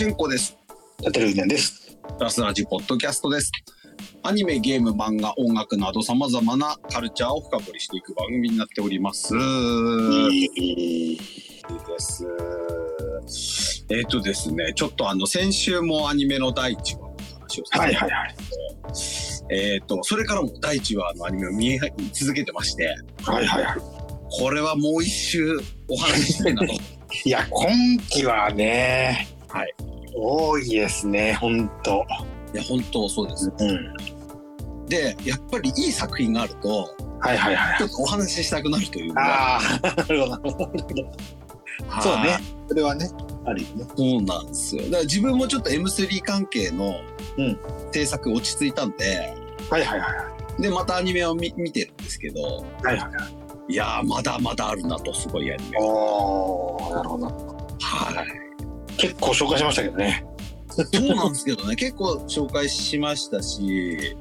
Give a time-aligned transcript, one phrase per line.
[0.00, 0.56] ジュンコです。
[1.00, 1.98] 立てるです。
[2.18, 3.52] ラスラジポッドキャストです。
[4.22, 9.36] アニメ、ゲーム、漫画、音楽など様々なカルチャーを深掘りしていく番組になっております。
[9.36, 12.26] いいです。
[13.90, 18.34] えっ、とですね、ちょっとあの、先週もアニメの第1話の話をさせてはいはいはい。
[19.50, 21.78] えっ、と、それからも第1話のアニメを見
[22.14, 22.86] 続けてまして、
[23.22, 23.78] はいはいはい。
[24.30, 26.72] これはもう一周お話ししたいなと。
[26.72, 26.78] い
[27.28, 29.74] や、今期はね、はい。
[30.14, 32.04] 多いですね、ほんと。
[32.52, 33.52] いや、本当そうです。
[33.58, 34.86] うん。
[34.86, 37.86] で、やっぱりいい作品があると、はいはいはいちょ。
[37.86, 39.22] っとお話ししたくなるというか。
[39.22, 42.02] ああ、なるほどなるほど。
[42.02, 42.38] そうね。
[42.68, 43.08] それはね、
[43.44, 43.84] あるよね。
[43.96, 44.82] そうなんですよ。
[44.84, 46.94] だから自分もちょっと M3 関係の
[47.36, 47.58] うん
[47.92, 49.34] 制作落ち着いたんで、
[49.70, 50.06] はいはいは
[50.58, 50.62] い。
[50.62, 53.06] で、またアニメを見見てるんですけど、はいはいは
[53.68, 53.72] い。
[53.72, 55.78] いやー、まだまだあるなと、すごいアニメ。
[55.80, 57.26] おー、なるほど。
[57.26, 58.49] はい。
[59.00, 60.24] 結構紹介しましたけどね。
[60.70, 64.14] そうなんですけどね、結構紹介しましたし、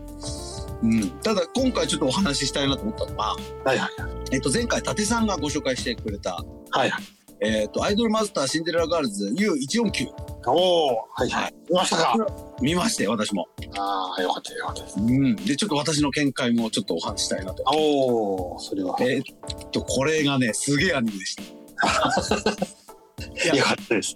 [0.81, 1.09] うん。
[1.21, 4.11] ただ、今回ちょっとお話ししたいなと思ったのは、はいはいはい。
[4.31, 7.03] えっと、前回、伊達さんがご紹介してくれた、はいはい。
[7.41, 10.07] えっと、アイドルマスターシンデレラガールズ U149
[10.47, 11.53] おー、はいははいい。
[11.69, 12.15] 見ましたか？
[12.61, 13.47] 見まして、私も。
[13.77, 14.99] ああ、よかったよかったです。
[14.99, 15.35] うん。
[15.35, 17.63] で、ちょっと私の見解もちょっとお話ししたいなと。
[17.73, 18.95] おー、それは。
[19.01, 21.43] えーっと、これがね、すげえアニメでした。
[23.53, 24.15] いよかったです。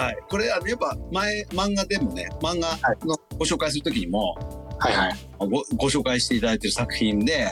[0.00, 0.18] はい。
[0.28, 4.34] これ、あの、やっぱ前、漫画でもね、漫画のご紹介するときにも、
[4.78, 5.14] はいはい。
[5.38, 7.46] ごご紹介していただいてる作品で、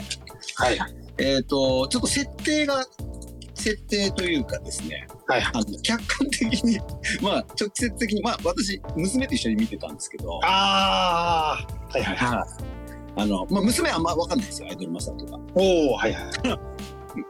[0.56, 0.94] はいはい。
[1.18, 2.84] えーっと、ちょっと設定が、
[3.54, 5.52] 設定というかですね、はいはい。
[5.54, 6.78] あの、客観的に、
[7.22, 12.36] まあ、直接的に、まあ、私、娘と一緒に見てたんですけど、ああ、はいはいはい。
[12.36, 13.22] はい。
[13.22, 15.40] あの、まあ、娘はあんま分かんないですよ、アイドルマスターとか。
[15.54, 16.24] おおはいはい。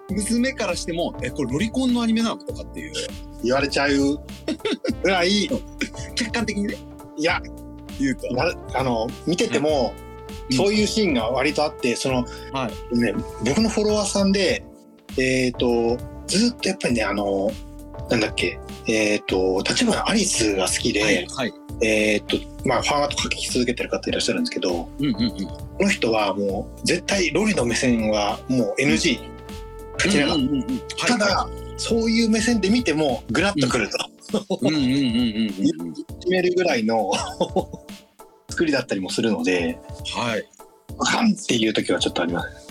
[0.10, 2.92] 娘からしても、え、これロリコンのアニメなのとかっていう、
[3.42, 3.90] 言われちゃう
[5.02, 5.50] ぐらい、い
[6.14, 6.74] 客観的にね、
[7.18, 7.40] や、
[7.98, 8.34] 言うと。
[8.34, 10.10] なあの、見てても、うん
[10.52, 14.64] そういうシーンが割とあって、その、はね、僕のフォロワーさんで、
[15.16, 15.96] えっ、と、
[16.26, 17.50] ずっとやっぱりね、あの、
[18.08, 21.52] なんだっけ、えっ、と、立花アリスが好きで、はい、はい。
[21.82, 25.46] えっ、と、まあ、ファンアート書き続けてる方いらっしゃるんですけど、うんうんうん。
[25.46, 29.20] この人はもう、絶対ロリの目線はもう NG。
[29.98, 31.48] 口なかったうんうんうんうんただ、
[31.80, 33.98] そういう目線で見ても、グラッとくると。
[34.60, 35.94] うんうんうんうんうん。
[35.94, 37.10] 決めるぐらいの
[38.50, 39.78] 作りだったりもするので、
[40.14, 40.46] はい。
[40.88, 42.68] ファンっていう時はちょっとあります。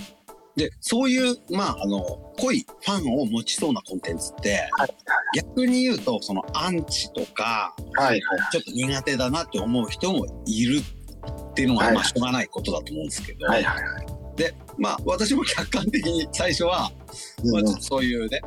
[0.56, 2.02] で、そういう、まあ、あの、
[2.38, 4.90] 濃いファンを持ちそうなコンテンツって、はい
[5.36, 8.22] 逆に言うと、そのアンチとか、はいはい
[8.52, 13.86] ちょっと苦手だなって思う人もいるっていうのは、はいまあ、しょうがないことだと思うんですけど、はいはい。
[14.36, 16.92] で、まあ、私も客観的に最初は、
[17.44, 18.42] まあ、そういうね、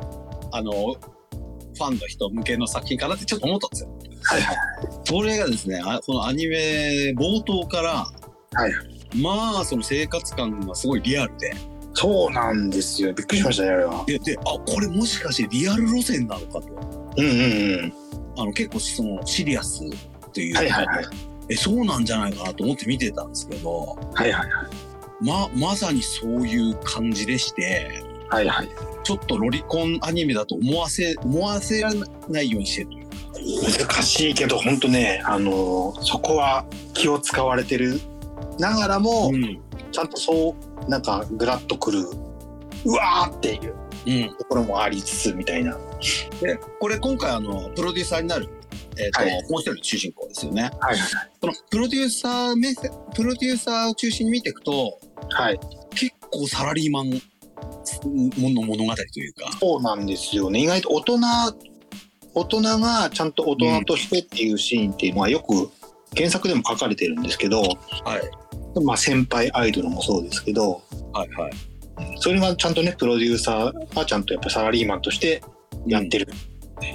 [0.53, 3.89] あの、ファンの人向けの作品かなってちょっと思ったんですよ。
[4.23, 4.57] はいはい。
[5.03, 8.05] それがですね、あこのアニメ冒頭から、
[8.53, 8.73] はい
[9.15, 11.53] まあ、その生活感がすごいリアルで、
[11.95, 13.13] そうなんですよ。
[13.13, 14.03] びっくりしましたね、あれは。
[14.05, 16.67] で、で、あ、これもしかしてリアル路線なのかと。
[17.17, 17.93] うんうんうん。
[18.37, 21.05] あの、結構そのシリアスっていう、はいはいはい。
[21.49, 24.47] え、そうなんじゃないかなと思って見てたんですけど、はいはい
[25.21, 28.03] ま、まさにそういう感じでして、
[28.33, 28.47] はい。
[28.47, 28.75] はいはい。
[29.03, 31.95] ちょっとロリコンアニメだと思わせ、思わせられ
[32.29, 33.03] ないようにしてる。
[33.77, 37.99] 難しいけど、本当ね、あのそこは気を使われてる
[38.59, 39.59] ながらも、うん。
[39.91, 40.55] ちゃんとそ
[40.87, 41.99] う、なんかグラッとくる、
[42.85, 44.37] うわーっていううん。
[44.37, 45.77] ところもありつつみたいな。
[46.41, 48.49] で、これ今回あの、プロデューサーになる、
[48.97, 50.63] えっ、と、はいもう一人の主人公ですよね。
[50.63, 50.97] はいはい
[51.41, 55.59] その、プロデューサー目線、プロデューサーを中心に見ていくと、はい。
[55.95, 57.21] 結構サラリーマン
[58.05, 60.61] の物語というか、そうなんですよね。
[60.61, 61.17] 意外と大人、
[62.33, 65.69] 大人がちゃんと大人としてっていうシーンっていうのはよく
[66.15, 68.79] 原作でも書かれてるんですけど、はい。
[68.83, 70.81] まあ先輩アイドルもそうですけど、
[71.13, 71.51] はいはい。
[72.19, 75.43] それがちゃんとね、プロデューサーがちゃんとやっぱサラリーマンとして
[75.85, 76.27] やってる、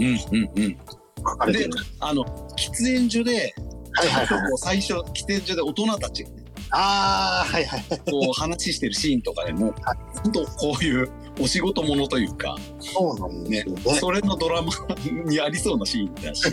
[0.00, 0.78] うんうんうん。
[1.18, 1.70] 書かれてる。
[2.00, 2.24] あの、
[2.56, 3.54] 喫煙所で、
[3.92, 4.58] はいはいはい。
[4.58, 6.36] 最初、喫煙所で大人たちがね、
[6.70, 7.84] ああ、はいはい。
[8.10, 9.74] こう話してるシーンとかでも、
[10.22, 11.10] 本当こういう
[11.40, 13.98] お仕事ものというか、そうなんですよね。
[14.00, 14.72] それのドラマ
[15.24, 16.44] にありそうなシーンだし、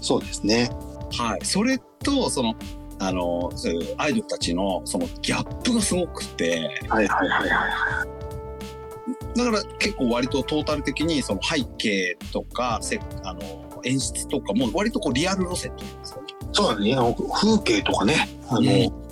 [0.00, 0.70] そうですね。
[1.12, 1.44] はい。
[1.44, 2.54] それと、その、
[2.98, 3.50] あの、
[3.98, 9.38] アイドルたちのそのギャップがすごくて、はいはいはいはい。
[9.38, 13.40] だから結構割とトータル的にその背景とか、せあの、
[13.84, 16.21] 演出とかも割とこうリアル路線というんですかね。
[16.52, 16.94] そうなんですね。
[16.94, 19.02] あの風景とかね、あの、うん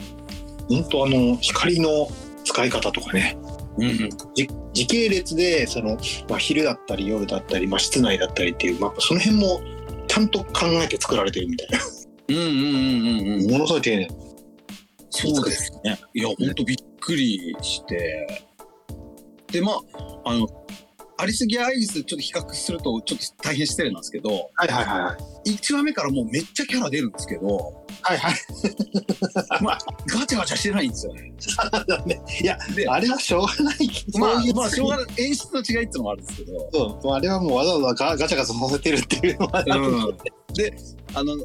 [0.70, 2.08] 本当あの、光の
[2.44, 3.36] 使い方とかね、
[3.76, 4.10] うんうん。
[4.34, 5.98] じ時系列でその、
[6.28, 9.60] まあ、昼だったり夜だったり、まあ、室内だったりっていう、まあ、その辺も
[10.06, 11.78] ちゃんと考えて作られてるみたいな。
[12.28, 13.50] うんうんうんうんうん。
[13.50, 14.08] ものすごい丁寧。
[15.10, 15.98] そうですね。
[16.14, 18.44] いや、ほんとびっくりして。
[19.50, 19.76] で、まあ、
[20.24, 20.46] あの、
[21.20, 25.50] アリスギアアイリスちょっと比較するとちょっと大変失礼なんですけど、はいはいはいはい。
[25.50, 27.46] 1話目からもうめっちゃキャラ出るんですけど、
[28.02, 28.34] はいはい。
[30.06, 31.32] ガチャガチャしてないんですよね。
[32.42, 33.76] いや、で、あれはしょうがない。
[34.18, 35.06] まあまあ、しょうがない。
[35.18, 40.16] 演出の違いっていうのもあるんですけど、そう、あれはもうわざわざガガチャガチャさせてるっていうのはあるんうん
[40.54, 40.74] で、
[41.14, 41.36] あの、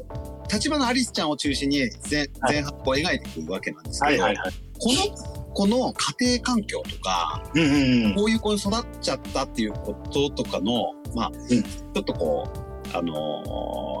[0.52, 1.78] 立花アリスちゃんを中心に
[2.10, 4.52] 前はい前半を描いていくわけなんですけど、はいはいはい。
[4.78, 8.14] この、この家庭環境とか、うんうんうん。
[8.14, 12.46] こういう子に育っちゃったっていうこととかの、まあ、んちょっとこ
[12.92, 13.42] う、あの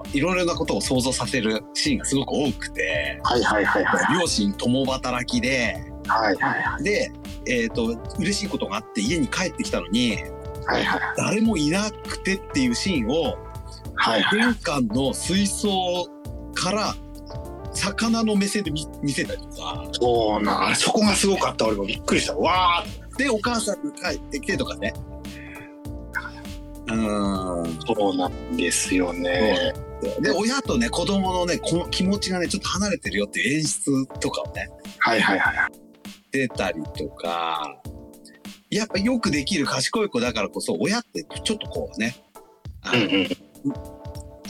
[0.04, 4.18] ーいろいろなことを想像させるシーンがすごく多くて、はいはいはいはい。
[4.20, 6.84] 両親共働きで、はいはいはい。
[6.84, 7.10] で、
[7.48, 10.18] えっ、と、嬉しいことがあって家に帰ってきたのに、
[10.66, 13.36] はいはい誰もいなくてっていうシーンを、
[13.94, 14.40] はいはい。
[14.40, 15.68] 玄関の水槽
[16.54, 16.94] から
[17.76, 21.66] 魚の目線で見見せたりとか、そうな、あれそこがすごかった。
[21.66, 22.36] 俺もびっくりした。
[22.36, 24.94] わーで、お母さんに帰ってきてとかね。
[26.88, 27.80] うーん。
[27.86, 29.74] そうなんですよね。
[30.20, 34.68] で、親とね、子供のね、この気持ちがね、ちょっと離れてるよっていう演出とかをね、
[34.98, 35.72] はいはいはい。
[36.32, 37.76] 出たりとか、
[38.70, 42.16] やっぱよくできる賢い子だからこそ、親ってちょっとこうね、
[42.92, 43.28] うんうん。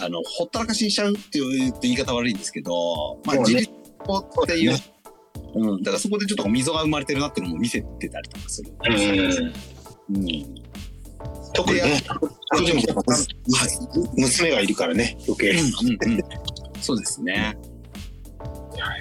[0.00, 4.82] あのほったらかしにしちゃうっていう言い方悪いんですけど、まあ、自立っていう、そ
[5.54, 8.72] ううん、だからそこでちょっと溝が生まれてるなっていうのも見せてたりとかする。
[8.88, 10.54] うんうん。
[11.54, 11.80] 特に
[14.16, 15.50] 娘がいるからね、余計。
[15.50, 16.22] うんうんうん、
[16.80, 17.56] そうですね。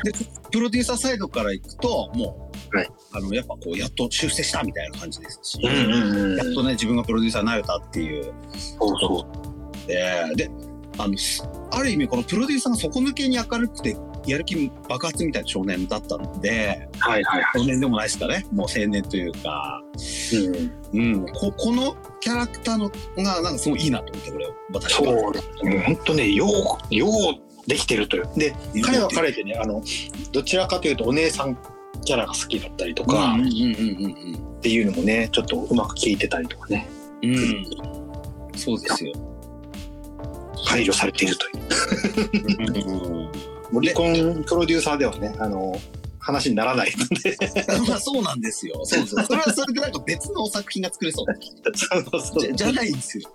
[0.03, 0.12] で、
[0.51, 6.38] プロデューサーサイドから行くと、もう、はいあの、やっぱこう、やっと出世したみたいな感じですし、うんうんうん。
[6.38, 9.27] やっとね、自分がプロデューサーになれたっていう、そうそ
[9.86, 9.88] う。
[9.88, 10.50] で、で、
[10.97, 13.97] あの、すある意味このプロデューサーが底抜けに明るくて、
[14.27, 19.81] やる気爆発みたいな少年だったので、はいはいは少年でもないですかね、もう青年というか、
[20.31, 20.36] い。
[20.38, 20.71] うん。
[20.94, 25.06] うん、ここのキャラクターのが、なんかすごいいいなと思って、これ、私は。
[25.06, 25.69] そう。
[25.69, 28.30] もう本当ね、よう、ようできてるという。
[28.36, 29.81] で、彼は彼でね、あの、
[30.31, 31.57] どちらかというとお姉さん
[32.03, 36.88] キャラが好きだったりとかうんうんうんうんっていうのもね、ちょっとうまく聞いてたりとかね、
[37.21, 37.36] うん。
[37.36, 37.65] うん。
[38.56, 39.13] そうですよ。
[40.63, 42.86] 配慮されているという。
[42.90, 45.75] うん森コンプロデューサーではね、あの、
[46.19, 47.38] 話にならないので。
[47.88, 48.80] まあそうなんですよ。
[48.84, 49.25] そうそう。
[49.25, 51.25] それはそれでなんか別の作品が作れそう。
[52.12, 53.30] そうそうじゃじゃないんですよ。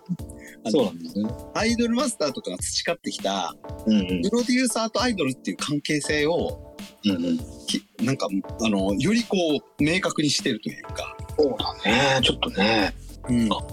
[0.71, 1.31] そうなんですね。
[1.55, 3.55] アイドルマスターとかが培ってきた、
[3.87, 6.75] うんうんプロデューサーとアイドルっていう関係性を、
[7.05, 7.39] うんうん。
[7.67, 8.29] きなんか、
[8.61, 12.95] あの、よりこう、明確にしてるというか、そうだね、ちょっとね。
[13.29, 13.49] うん。
[13.49, 13.67] も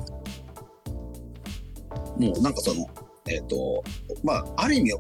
[2.20, 2.88] うなんかその、
[3.30, 3.84] えっ、と、
[4.24, 5.00] まあ、ある意味、お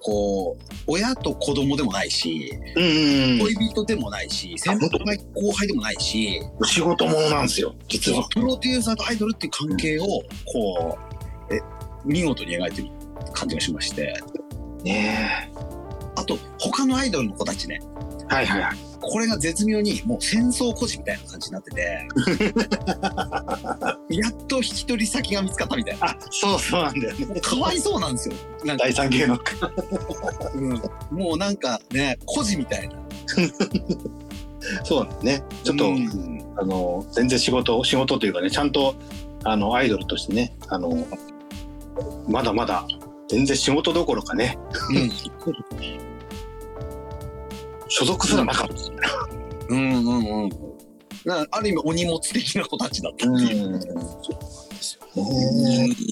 [0.00, 4.88] こう、親と子供でもないし、恋人でもないし、先輩
[5.34, 6.66] 後輩でもないし、うん。
[6.66, 8.26] 仕事ものなんですよ、実は。
[8.30, 10.06] プロデューサーとアイドルっていう関係を、
[10.52, 10.98] こ
[11.50, 11.60] う、え、
[12.04, 12.88] 見事に描いてる
[13.32, 14.12] 感じがしまして、
[14.82, 15.50] ね
[16.16, 17.80] あと、他のアイドルの子たちね、
[18.28, 18.91] はいはいはい。
[19.02, 22.08] これが絶妙にもう戦争孤児みたいな感じになってて、
[24.14, 26.06] やっと引き取り先が見つかったみたいな。
[26.06, 27.40] あ、そうそうなんだよね。
[27.40, 28.34] かわいそうなんですよ。
[28.64, 29.38] なんか、第三芸能
[30.54, 30.70] うん、
[31.10, 32.94] もうなんかね、孤児みたいな。
[34.84, 35.42] そうなんだね。
[35.64, 38.94] ちょっと、うんあの、全然仕事、仕事というかね、ちゃんと、
[39.44, 41.06] あの、アイドルとしてね、あの、
[42.28, 42.86] まだまだ、
[43.28, 44.58] 全然仕事どころかね、
[47.94, 48.74] 所属すらなかった。
[49.68, 50.50] うん、うん、うんうん。
[51.24, 53.58] なある意味お荷物的な子たちだったっていう。
[53.58, 54.02] そうなんですよね。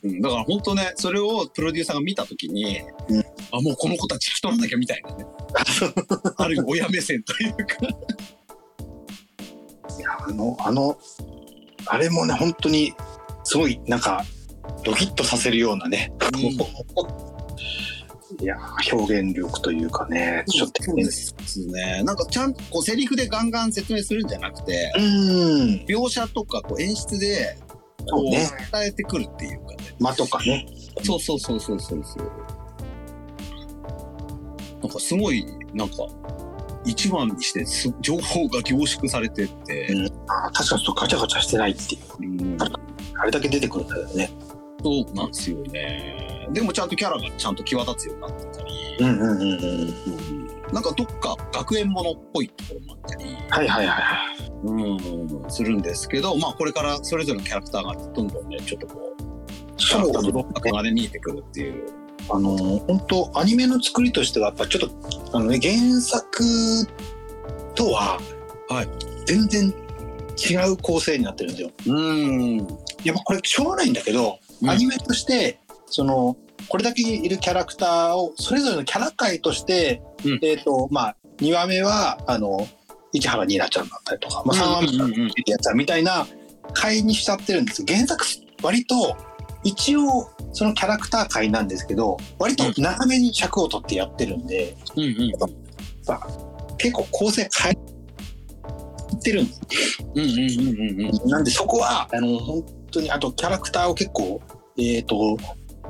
[0.05, 5.25] うんだから本当ね、それをプロデューサーが見たときに、うんあ、もうこの子たち引き取らなきゃみたいなね。
[6.37, 7.65] ある意味親目線というか。
[9.99, 10.99] いや、あの、あの、
[11.87, 12.93] あれもね、本当に、
[13.45, 14.25] すごい、なんか、
[14.85, 16.13] ドキッとさせるようなね、
[18.41, 18.57] いや、
[18.93, 21.35] 表現力というかね、ちょっとそうです
[21.67, 22.03] ね。
[22.05, 25.85] なんかちゃんとこうセリフでガンガン説明するんじゃなくて、うん。
[25.87, 27.59] 描写とかこう演出で、
[28.11, 28.51] こう伝
[28.87, 29.77] えてくるっていうかね。
[29.99, 30.67] 間とかね。
[31.03, 32.31] そうそうそうそうそうそう。
[34.83, 35.45] なんかすごい、
[35.75, 35.97] なんか、
[36.87, 39.89] 一番にしてす情報が凝縮されてって、
[40.29, 42.43] あ確かにちょっとガチャガチャしてないっていう。
[42.43, 42.59] うん
[43.21, 44.31] あれだけ出てくるんだよね。
[44.83, 46.40] そうなんですよね。
[46.53, 50.35] でもちゃんとキャラがちゃんと際立つようになってたり、うんうんうんうん。
[50.35, 54.41] うんなんかどっか学園ものっぽいところもあったり、はいはいはいはい。
[54.63, 61.93] うん、するんですけど、まあこれからそれぞれのキャラクターがどんどんね、ちょっとこう、キャそうラクターのどっかがね、見えてくるっていう
[62.29, 64.91] あの本当アニメの作りとしてはやっぱちょっ
[65.31, 66.45] とあの、ね、原作
[67.75, 68.21] とは
[68.69, 68.89] はい
[69.27, 69.75] 全然
[70.39, 71.71] 違う構成になってるんですよ。
[71.87, 72.59] うん。
[73.05, 75.59] やっぱこれしょうがないんだけど、うんアニメとして
[75.91, 76.37] その
[76.69, 80.39] これだけいるキャラクターをそれぞれのキャラ界として、うん。
[80.43, 82.67] えっ、とまあ2話目はあの
[83.13, 85.21] 市原ニーナちゃんだったりとか、まあ、3話目はうんうん。
[85.23, 86.27] うんやつみたいな
[86.73, 87.85] 回にしちゃってるんです。
[87.87, 88.25] 原作
[88.63, 89.17] 割と
[89.65, 95.33] 一応そのキャラクター界なんですけど割と長めに尺を取ってやってるんで、うんうん
[96.79, 99.53] 結構構成変えてるんで
[101.13, 101.27] す。
[101.27, 104.41] なんでそこはあの本当にあとキャラクターを結構
[104.79, 105.37] えっ、と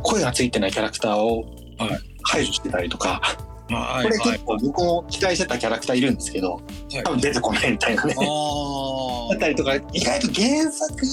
[0.01, 1.43] 声がついてないキャラクターを
[1.79, 4.45] はい排除してたりとか、はいこれはい結。
[4.45, 8.15] 構僕も期待してたキャラクターいるんですけど、い多分出てこないみたいなね。
[8.19, 11.07] あだったりとか意外と原作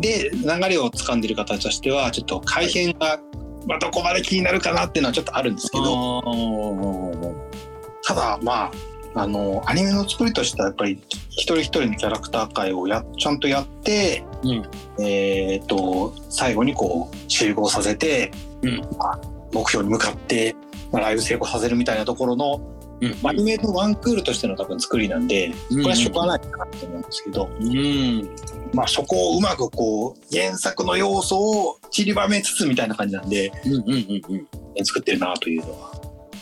[0.00, 3.18] で流れを掴んでる方としてはちょっと改変が、
[3.66, 6.22] まあ、どこまで気になるかなっていうのはちょっとあるんですけどあ。
[8.06, 8.72] ただまあ
[9.16, 14.48] あのアニメの作りとしてはやっぱり一人一人のキャラクター会をやちゃんとやって、う
[15.00, 15.04] ん。
[15.04, 18.80] えっ、と最後にこう集合させて、うん。
[18.98, 19.20] まあ
[19.52, 20.56] 目標に向かって、
[20.92, 22.60] まあ、ライブ成功させるみたいなところの、
[23.00, 23.28] うん。
[23.28, 25.82] アニメのワンクールとしての多分作りなんでこうん。
[25.82, 28.28] れはしょうがないかなと思うんですけど、うん。
[28.72, 33.86] まあ、そこをうまくこう原作の要素を散りばめつつみたいな感じなんでうんうんうん
[34.76, 34.84] うん。
[34.84, 35.92] 作ってるなというのは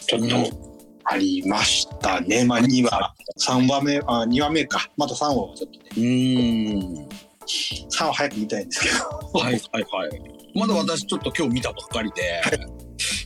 [0.06, 0.28] ちょっうん。
[0.28, 0.71] と
[1.04, 2.44] ありましたね。
[2.44, 7.08] まあ2話3話目あ2話目かまた3話はちょっとねうーん。
[7.46, 10.42] 3話早く見たいんですけどはいはいはい。
[10.54, 12.42] まだ私ちょっと今日見たばっかりで、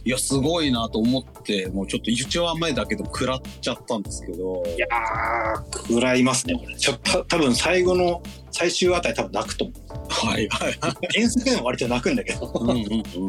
[0.05, 10.95] いや、すごいなと思って、もうちょっと1話前だけど食らっちゃったんですけど、いやー食らいますねこれちょっと多分最後の最終あたり多分泣くと思うはいはいはい。
[11.13, 12.79] 原作でも割と泣くんだけどうんうんう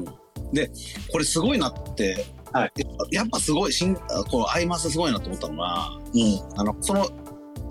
[0.02, 0.54] ん。
[0.54, 0.70] で、
[1.12, 2.24] これすごいなって、
[2.62, 2.72] はい。
[3.12, 4.02] やっぱすごい、しんこ
[4.40, 6.60] うアイマスすごいなと思ったのが、うん。
[6.60, 7.08] あの、その、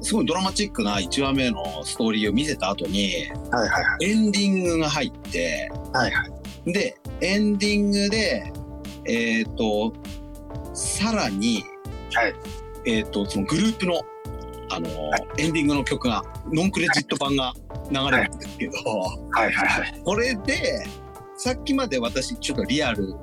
[0.01, 4.11] すごいドラマチックな1話目のストーリーを見せた後に、はいはいはい。
[4.11, 6.25] エンディングが入って、はいは
[6.67, 6.73] い。
[6.73, 8.53] で、エンディングで、
[9.07, 9.93] えっ、と、
[10.75, 11.65] さらに、
[12.13, 12.35] はい。
[12.85, 14.03] えっ、と、そのグループの、
[14.71, 14.89] あの、
[15.39, 17.53] エンディングの曲が、ノンクレジット版が
[17.91, 18.73] 流れるんですけど、
[19.31, 20.03] はいはいはい。
[20.05, 20.87] これで、
[21.37, 23.15] さっきまで私、ちょっとリアル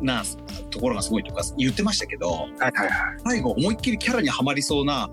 [0.00, 0.22] な
[0.70, 2.90] ところがすごいとか言ってましたけど、はいはいはい
[3.24, 5.10] 最後思いっきりキャラにはまりそうな、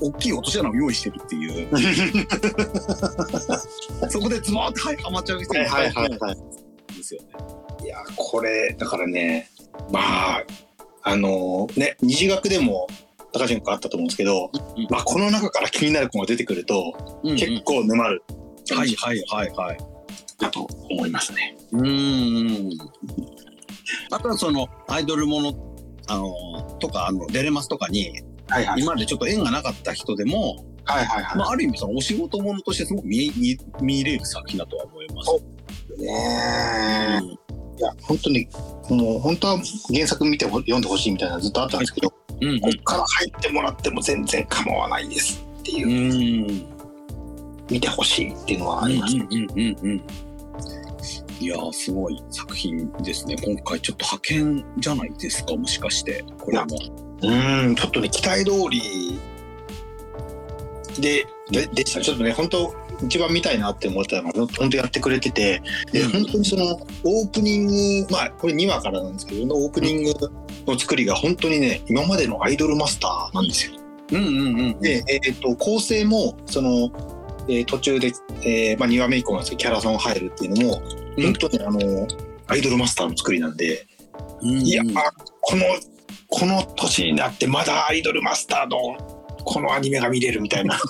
[0.00, 1.68] 大きい落とし穴を用意してるっていう、
[4.08, 6.18] そこでズボーってはいはまっちゃう人がいっぱいいるん
[6.96, 7.28] ですよね。
[7.84, 9.50] いやこれだからね
[9.90, 10.44] まあ
[11.02, 12.86] あのね二次学でも
[13.32, 18.22] 高島君あったと思うんですけど、うんまあ、この中から気になる子が出てくると、うんうん結構沼る
[18.76, 19.78] はいはいはいはい。
[20.38, 21.56] だと思いますね。
[21.72, 22.70] うーん。
[24.10, 25.76] あとはそのアイドルもの、
[26.08, 28.12] あの、とか、あの、デレマスとかに、
[28.48, 35.30] はいはい今までちょっと縁がなかった人でも、はいはいはまあ、ある意味そのお仕事ものとしてすごく見見見れる作品だとは思います。
[35.96, 36.02] い。
[36.02, 37.40] ねえ
[37.78, 38.48] いや本当に
[38.90, 39.58] もう本当は
[39.92, 42.60] 原作見てほ読んでほしいみたいなのずっとあったんですけど、うんうん。
[42.60, 46.66] こっから入ってもらっても全然構わないですっていう、うん。
[47.70, 49.14] 見てほしいっていうのはあります。
[49.14, 50.02] うんうんうんうん。
[51.40, 53.34] いやーすごい作品ですね。
[53.42, 56.22] 今回ちょっと派遣じゃないですか、もしかして。
[56.38, 56.66] これも。
[57.22, 59.18] うん、ちょっとね、期待通り
[61.00, 62.02] で、で、でした。
[62.02, 70.12] ちょっとね、本当一番見たいなって思ったのが、本当やってくれてて、で、うん本当にその、オープニング、まあ、これ2話からなんですけど、オープニング
[70.66, 73.72] の作りが本当にね、今までのアイドルマスターなんですよ。
[74.12, 74.80] うんうんうん。
[74.80, 76.90] で、えっ、と、構成も、その、
[77.48, 82.08] えー途中で、えーまあ、2話目以降なんですけど、キャラソン入るっていうのも、うん本当にあの、
[82.46, 83.86] アイドルマスターの作りなんで、
[84.42, 84.82] うんうんいや、
[85.40, 85.64] この、
[86.28, 88.96] この年になってまだアイドルマスターの
[89.44, 90.78] このアニメが見れるみたいな。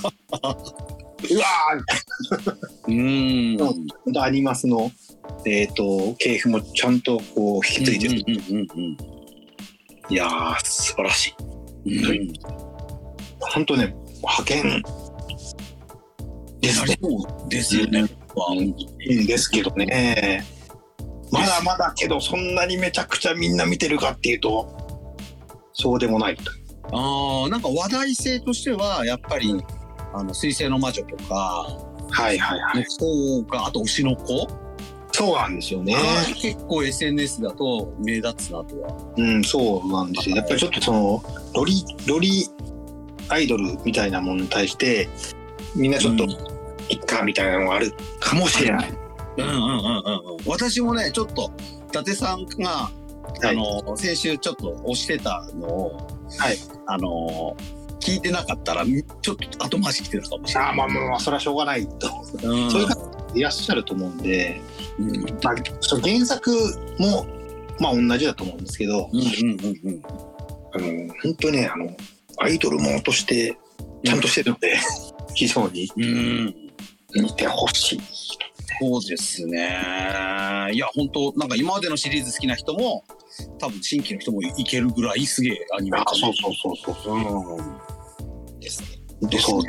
[1.31, 1.45] うわ
[2.87, 2.95] うん。
[2.95, 3.73] ーほ
[4.11, 4.91] んとアニマスの、
[5.47, 8.17] えっ、と、系譜もちゃんとこう引き継いでる。
[10.09, 11.35] いやー、素晴らし
[11.87, 11.99] い。
[11.99, 12.05] うん。
[12.07, 12.33] うん。
[13.41, 14.83] 本当ね、派遣
[16.61, 16.99] ですね。
[17.01, 17.09] そ
[17.47, 18.05] うですよね。
[18.55, 18.75] い
[19.07, 20.45] いんですけどね。
[21.31, 24.77] まだまだけど、そんなにめちゃくちゃみんな見てるかっていうと、
[25.73, 26.43] そうでもないと。
[26.93, 29.55] ああ、なんか話題性としては、やっぱり、
[30.13, 31.67] あの、水星の魔女とか、
[32.11, 32.87] はいはいはい。
[32.99, 34.49] の方が、あと推しの子
[35.13, 35.95] そうなんですよね。
[35.95, 36.01] が
[36.35, 39.13] 結構 SNS だと目立つなとは。
[39.17, 40.37] うん、そうなんですよ。
[40.37, 41.23] やっぱりちょっとその、
[41.55, 42.49] ロリ、ロリ
[43.29, 45.09] アイドルみたいなものに対して、
[45.77, 46.27] みんなちょっと、
[46.91, 48.91] いっかみたいなのがあるかもしれない。
[49.39, 50.47] うんうんうんうんうん。
[50.47, 51.51] 私もね、ちょっと、
[51.93, 52.91] 達さんが、は
[53.45, 56.57] いあの、先週ちょっと押してたのを、はい。
[56.87, 57.57] あの、
[58.01, 60.71] 聞いてなかったら、ちょっと後回し来てたかもしれない。
[60.71, 62.09] あーまあまあまあ、それはしょうがないと。
[62.43, 64.61] うんそういう方いらっしゃると思うんで、
[64.99, 65.55] うんまあ、
[66.03, 66.51] 原作
[66.99, 67.27] も、
[67.79, 70.03] まあ同じだと思うんですけど、うんうんうんうん。
[70.73, 71.97] あの、本当にね、あの、
[72.39, 73.57] アイドルものとして、
[74.05, 74.77] ちゃんとしてるので、
[75.35, 76.70] 非常にうん。
[77.15, 78.01] 見てほしい。
[78.81, 80.71] そうですね。
[80.73, 83.05] いや、本当なんか今までのシリーズ好きな人も、
[83.59, 87.17] 多分新規の人もいけるぐらいすげえアニメそうそうそうそう。
[87.17, 88.61] うん。
[88.61, 88.89] ですね。
[89.29, 89.55] です。
[89.55, 89.63] ね。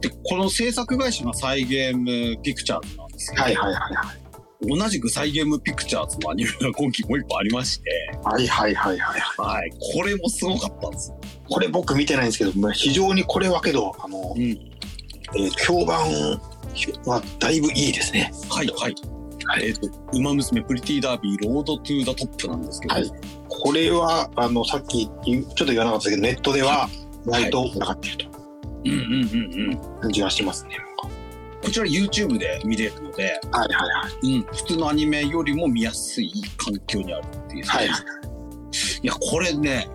[0.00, 4.78] で、この制作会社がサイゲームピクチャーズなんですけど、はいはいはいはい。
[4.78, 7.90] 同じくサイゲームピクチャーズのアニメが今期もう一個ありまして、
[8.22, 9.20] はいはいはいはい。
[9.20, 9.70] はい。
[9.94, 11.20] これもすごかったんですよ。
[11.48, 14.74] これ僕見てないんですけど、まあ非常にこれはけど、あの、うん。
[15.36, 16.10] えー評判
[17.06, 18.32] はだいぶいいですね。
[18.50, 18.94] はいはい。
[19.46, 23.10] はいえっ、と、ウマ娘プリティーダービー Road to the Top なんですけど、はい
[23.48, 26.88] これは、あの、さっきちょっと言わなかったけど、ネットでは、
[27.24, 28.26] 割と上がってると
[28.84, 30.00] うんうんうんうん。
[30.00, 30.76] 感じがしますね。
[31.62, 34.36] こちら YouTube で見れるので、はいはいはい。
[34.36, 37.64] うん、普通のアニメよりも見やすい環境にあるっていう。
[37.64, 38.00] はいはい。
[39.02, 39.88] いや、これね、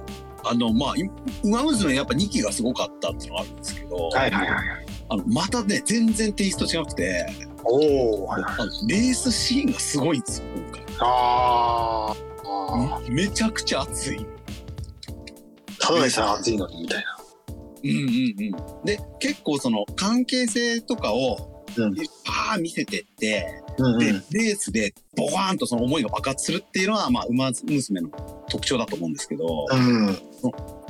[0.43, 1.03] あの、まあ、い
[1.43, 4.88] ウマ娘やっぱ2期がすごかったっていうのがあるんですけど、はいはいはい。
[5.09, 7.25] あの、またね、全然テイスト違くて、
[7.63, 8.33] おお。
[8.33, 8.45] あの
[8.87, 10.83] レースシーンがすごいんですよ、今回。
[10.99, 12.29] あー
[12.71, 14.17] あめちゃくちゃ熱い。
[14.17, 14.25] ー。
[15.79, 17.19] ただでさえ暑いのにみたいな。
[17.83, 18.85] うんうんうん。
[18.85, 23.45] で、結構その関係性とかを、うんパー見せてって、で、
[23.77, 23.99] うんうん。
[23.99, 28.09] レースでボワーンとその思いが爆発するっていうのは、まあ、馬娘の
[28.49, 30.17] 特徴だと思うんですけど、うん。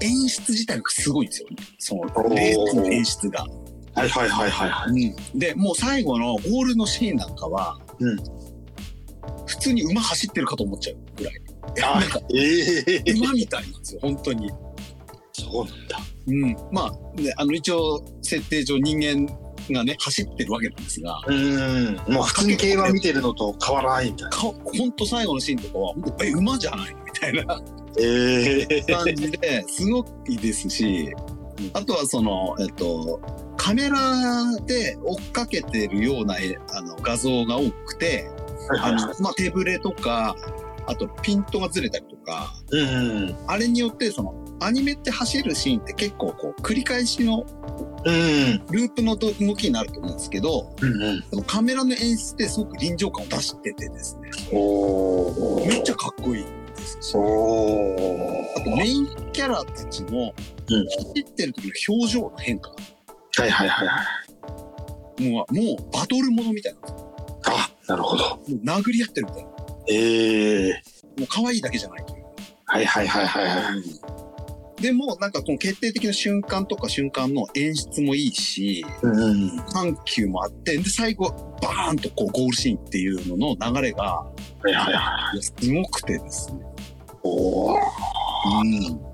[0.01, 1.49] 演出自体がすごいんですよ。
[1.77, 3.45] そのレースの演出が。
[3.99, 4.91] はいはいはいはいはい。
[4.91, 8.17] うん、で、もう最後のゴールのシーンなんかは、うん
[9.45, 11.33] 普通に馬走ってるかと思っちゃうぐらい。
[11.83, 14.49] あなんかええ馬みたいなんですよ、本当に。
[15.33, 15.99] そうなんだ。
[16.27, 16.55] うん。
[16.71, 19.31] まあ、ね、あの一応、設定上人間
[19.71, 21.95] がね、走ってるわけなんですが、うん。
[22.07, 24.29] もう普通に競馬見てるのと変わらないみたいな。
[24.29, 27.61] か本当最後のシーンとかは、本当え、馬じゃないのみたいな
[27.99, 31.09] ええ感じで、すごいですし、
[31.73, 33.19] あとはその、えっと、
[33.59, 33.97] カメラ
[34.65, 38.27] で追っかけてるようなえあの画像が多くて。
[38.77, 40.35] あのまあ、手ぶれとか、
[40.85, 43.35] あとピントがずれたりとか、うん。
[43.47, 47.45] あれによってそのアニメって走るシーンって結構こう繰り返しの
[48.05, 48.65] うん。
[48.71, 51.23] ループの動きになると思うんですけど、うんうん。
[51.31, 60.31] そのカメラの演出ですごく臨場感を出しててですね、おめっちゃかっこいいですし、おあとメインキャラたちの
[60.71, 62.71] うん走ってる時の表情の変化
[63.37, 64.03] はいはいはいは
[65.19, 65.29] い。
[65.29, 66.79] もう、もうバトルものみたいな。
[67.45, 68.23] あ、なるほど。
[68.23, 69.49] もう殴り合ってるみたいな。
[69.49, 70.83] もええ
[71.17, 72.25] う可愛いだけじゃないという。
[72.65, 73.75] はいはいはいはいは
[74.77, 74.81] い。
[74.81, 79.57] でも、なんかこの決定的な瞬間とか瞬間の演出もいいし、うんうん。
[79.73, 81.29] 緩急もあって、で、最後、
[81.61, 84.31] バーンとこうゴールシーンっていうのの流れが、は
[84.69, 85.41] いはいはい。
[85.41, 86.59] すごくてですね。
[87.23, 87.73] おお。
[87.73, 87.77] う
[88.63, 89.08] ん。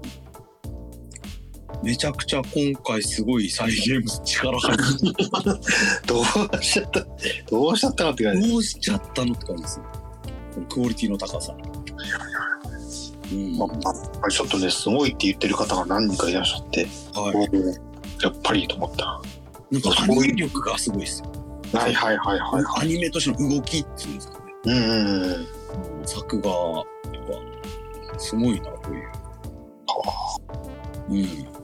[1.85, 4.83] めちゃくちゃ今回すごい再現力入る。
[6.07, 7.05] どうしちゃった
[7.51, 8.49] どうしちゃったのって感じ。
[8.49, 9.85] どうしちゃったのって感じですね。
[10.67, 11.55] クオリティの高さ。
[13.31, 13.57] うん。
[13.57, 13.67] ま
[14.23, 18.23] あ、ちょっとね、すごいって言ってる方が何人かいらっしゃって、はい。
[18.23, 19.21] やっぱりと思った。
[19.69, 21.31] なんかアニメ力がすごいですよ。
[21.73, 24.45] はいはいはいはいはアニメとしての動きっていうんですかね。
[24.65, 24.69] い。
[24.69, 26.07] うんうんうん。
[26.07, 26.83] 作画やっ
[28.13, 29.11] ぱすごいなという。
[31.09, 31.17] うん。
[31.19, 31.54] うん。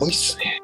[0.00, 0.62] 多いっすね。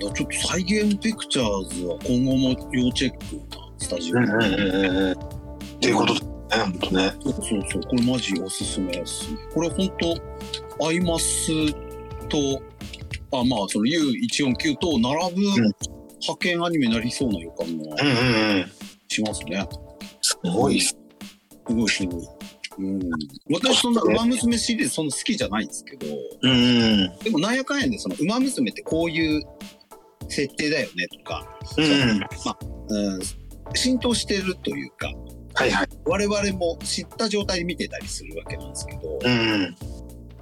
[0.00, 4.18] からちょっと再現ピクチャーズは今後も要チェックなスタジオ。
[4.18, 5.12] うんうんうんうんうん。
[5.12, 5.16] っ
[5.80, 6.30] ていうことですね、
[6.64, 7.12] ほんとね。
[7.22, 7.82] そうそうそう。
[7.82, 9.38] これマジおすすめですね。
[9.54, 9.92] これ本
[10.78, 11.72] 当アイマス
[12.28, 12.62] と、
[13.38, 18.72] あ、まあ、その U149 と並ぶん派遣アニメになりそうな予感がうんうんうん。
[19.08, 19.66] しますね。
[20.22, 20.96] すごいっす。
[21.66, 22.41] すごいすごい。
[22.78, 23.00] うん。
[23.50, 26.06] 私そんな馬娘シリーズそんな好きじゃないんですけど、
[26.42, 27.18] うんうん。
[27.18, 29.42] でもなんやかんやでその馬娘ってこういう
[30.28, 31.46] 設定だよねとか、
[32.90, 33.14] うん。
[33.14, 33.20] うん、
[33.74, 35.08] 浸透してるというか、
[35.54, 35.88] はいはい。
[36.04, 39.76] 我々も知った状態で見てたりするわけなんですけど、うん。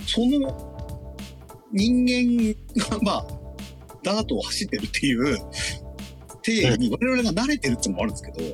[0.06, 0.86] その
[1.72, 2.54] 人間
[2.90, 3.26] がまあ、
[4.02, 5.38] ダートを走ってるっていう
[6.42, 8.44] 定義に我々が慣れてるっていうのもあるんですけど、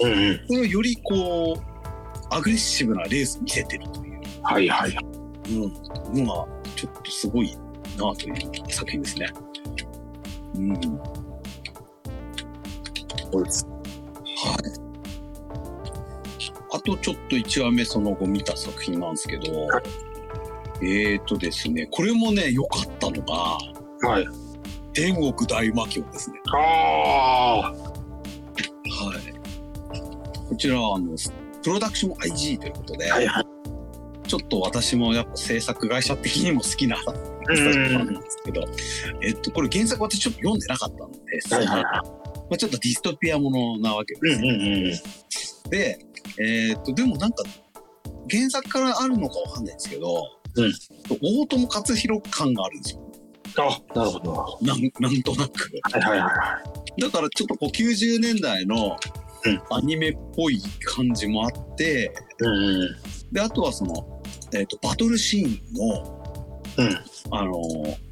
[0.00, 0.40] うんうん。
[0.48, 1.75] それをよりこう、
[2.30, 4.20] アグレッシブなレースに見せてるという。
[4.42, 4.96] はいはい。
[5.48, 5.52] う
[6.12, 7.56] ん、のがちょっとすごい
[7.96, 9.28] なという作品ですね。
[10.56, 10.70] うん。
[10.70, 10.80] はい。
[13.32, 13.76] そうです。
[16.86, 19.82] とちょっと1話目その後見た作品なんですけど、はい
[20.82, 23.56] えーとですね、これもね、良かったのが、
[24.06, 24.26] はい。
[24.92, 26.38] 天国大魔教ですね。
[26.52, 26.58] あ
[27.58, 27.74] はい。
[30.48, 31.16] こちらは、あの、
[31.66, 33.16] プロダクション IG ということで、あ。
[33.16, 33.46] はいはい。
[34.28, 38.64] ちょっと私もやっぱ制作会社的にも好きななんですけど、
[39.22, 44.40] えっと、これ原作私ちょっと読んでなかったんですはいはいはまあ、ちょっとディストピアものなわけです。
[44.40, 45.70] うんうんうん。
[45.70, 45.98] で、
[46.38, 47.42] えーっと、でもなんか、
[48.30, 50.22] 原作からあるのかわかんないんですけど、
[50.56, 50.72] うん
[51.20, 53.12] 大友克洋感があるんですよ。
[53.58, 54.58] あ、なるほど。
[54.62, 55.70] なんなんとなく。
[55.82, 56.62] はいはいは
[56.96, 57.00] い。
[57.00, 59.25] だからちょっとこう90年代のうん
[59.70, 63.32] アニメっぽい感じもあって、うんうん。
[63.32, 64.22] で、あとはその、
[64.54, 66.32] えーっと、バトルシーンの、
[66.78, 66.98] うん。
[67.30, 68.06] あのー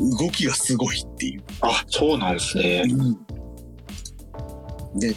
[0.00, 1.42] 動きがすごいっていう。
[1.60, 2.84] あ、そうなんですね。
[4.94, 5.14] で、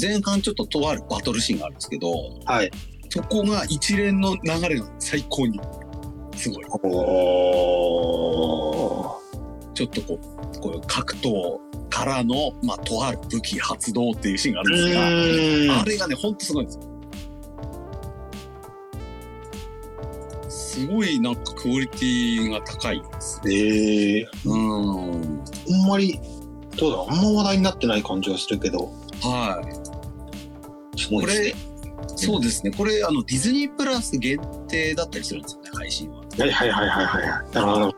[0.00, 2.12] 前半ちょっととあるバトルシーンがあるんですけど、
[2.44, 2.70] はい。
[3.08, 5.58] そこが一連の流れが最高に
[6.36, 6.64] すごい。
[6.66, 6.80] お
[9.74, 11.58] ちょっとこう、こういう格闘
[11.94, 16.82] からの、まあ、とある武器発動っていうシーンがあるんですが、ーあれがね、ほんとすごいんですよ。
[20.48, 23.54] すごいなんかクオリティが高いですね。
[23.54, 25.40] ええうん。
[25.72, 26.18] あんまり、
[26.76, 29.62] どうだ、あんま話題になってない感じがするけど、は
[30.96, 31.00] い。
[31.00, 32.72] すごいですねこれ。、そうですね。
[32.72, 36.16] これ、あの、ディズニープラス限定だったりするんですよね、配信は。
[36.16, 37.54] はいはいはいはいはい。
[37.54, 37.94] なるほど。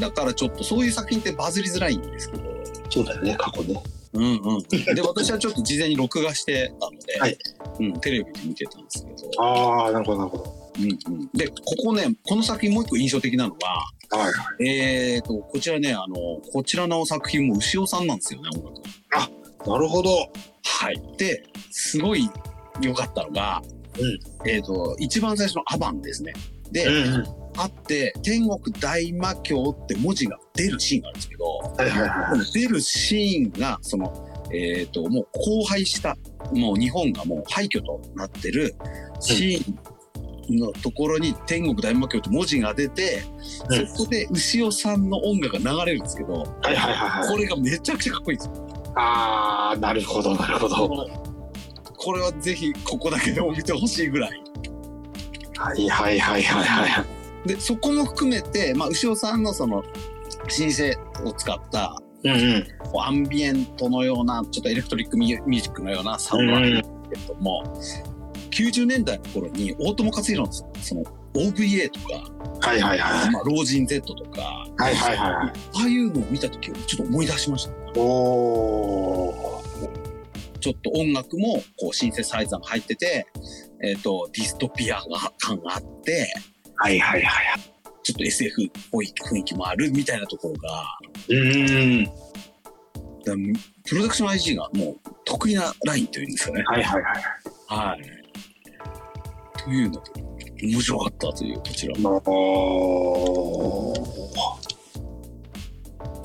[0.00, 2.45] だからちょっとそういう作品ってバズりづらいんですけど。
[2.90, 3.82] そうだよね、過去ね。
[4.12, 4.62] うんうん。
[4.94, 7.38] で、私はちょっと事前に録画してたので、はい
[7.80, 9.42] うん、テレビで見てたんですけど。
[9.42, 10.72] ああ、なるほどなるほど。
[10.78, 13.68] うんうん、で、ここね、この作品もう一個印象的なのが、
[14.18, 14.68] はいはい。
[14.68, 16.16] えーと、こちらね、あの、
[16.52, 19.72] こちらの作品も牛尾さんなんですよね、音楽が。
[19.72, 20.10] なるほど。
[20.64, 21.02] はい。
[21.18, 22.30] で、すごい
[22.80, 23.62] 良かったのが、
[23.98, 26.32] うんえーと、一番最初のアバンですね。
[26.72, 27.24] で、うん。
[27.58, 34.12] あって、天国大魔教って文字が出るシーンがあるんですけど、はいはいはこの出るシーンが、その、
[34.52, 36.16] えっ、と、もう荒廃した、
[36.52, 38.74] もう日本がもう廃墟となってる
[39.20, 43.22] シーンのところに天国大魔教って文字が出て、
[43.70, 46.36] うんそこで牛尾さんの音楽が流れるんですけど、い。
[46.36, 47.28] はいはいはいはい。
[47.28, 48.92] これがめちゃくちゃかっこいいんですよ。
[48.96, 51.06] ああ、なるほどなるほど。
[51.98, 54.42] これはぜひここだけでも見てほしいぐらい。
[55.56, 57.04] はいはいはいはいは
[57.44, 57.48] い。
[57.48, 59.84] で、そこも含めて、まあ、牛尾さんのその、
[60.48, 62.66] シンセを使った、うんうん。
[63.00, 67.62] アンビエントのような、ちょっとエレクトリックミュージックのようなサウンドがあるんですけれども、
[68.50, 71.02] 90年代の頃に大友克洋のその
[71.34, 73.30] OVA とか、はいはいはい。
[73.30, 75.28] まあ、老人 Z とか、はいはいはい。
[75.28, 75.52] あ
[75.84, 78.00] あいうのを見た時をちょっと思い出しました。
[78.00, 79.55] おー。
[80.66, 83.24] ちょっと音楽もこうシンセサイザーが入ってて、
[83.84, 86.26] えっ、と、ディストピアが感があって、
[86.74, 87.60] はいはいはい。
[88.02, 90.84] ちょっと SF っぽい雰囲気もあるみたいなところが、
[91.28, 92.04] うーん。
[92.04, 92.12] だ
[93.84, 96.64] プロダクション IG がもう得意なラインというんですかね。
[96.66, 97.22] はいはいはい。
[97.68, 98.02] はい。
[99.62, 101.94] というので、面白かったという、こちら。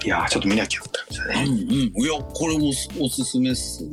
[0.04, 1.92] いやー、ちょっと見なきゃって感じだうんね。
[1.96, 2.04] うん。
[2.04, 3.92] いや、これもおすすめっすね。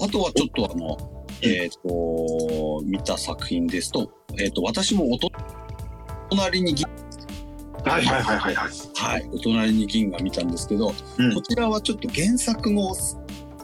[0.00, 5.30] あとはちょっとあの、えっ、と、見た作品ですと、えっ、と、私もおと、
[6.30, 6.86] 隣に銀、
[7.84, 8.70] はいはいはいはいはい。
[8.94, 12.94] はい、お隣に銀河見たんですけど、うんこちらはちょっと原作の、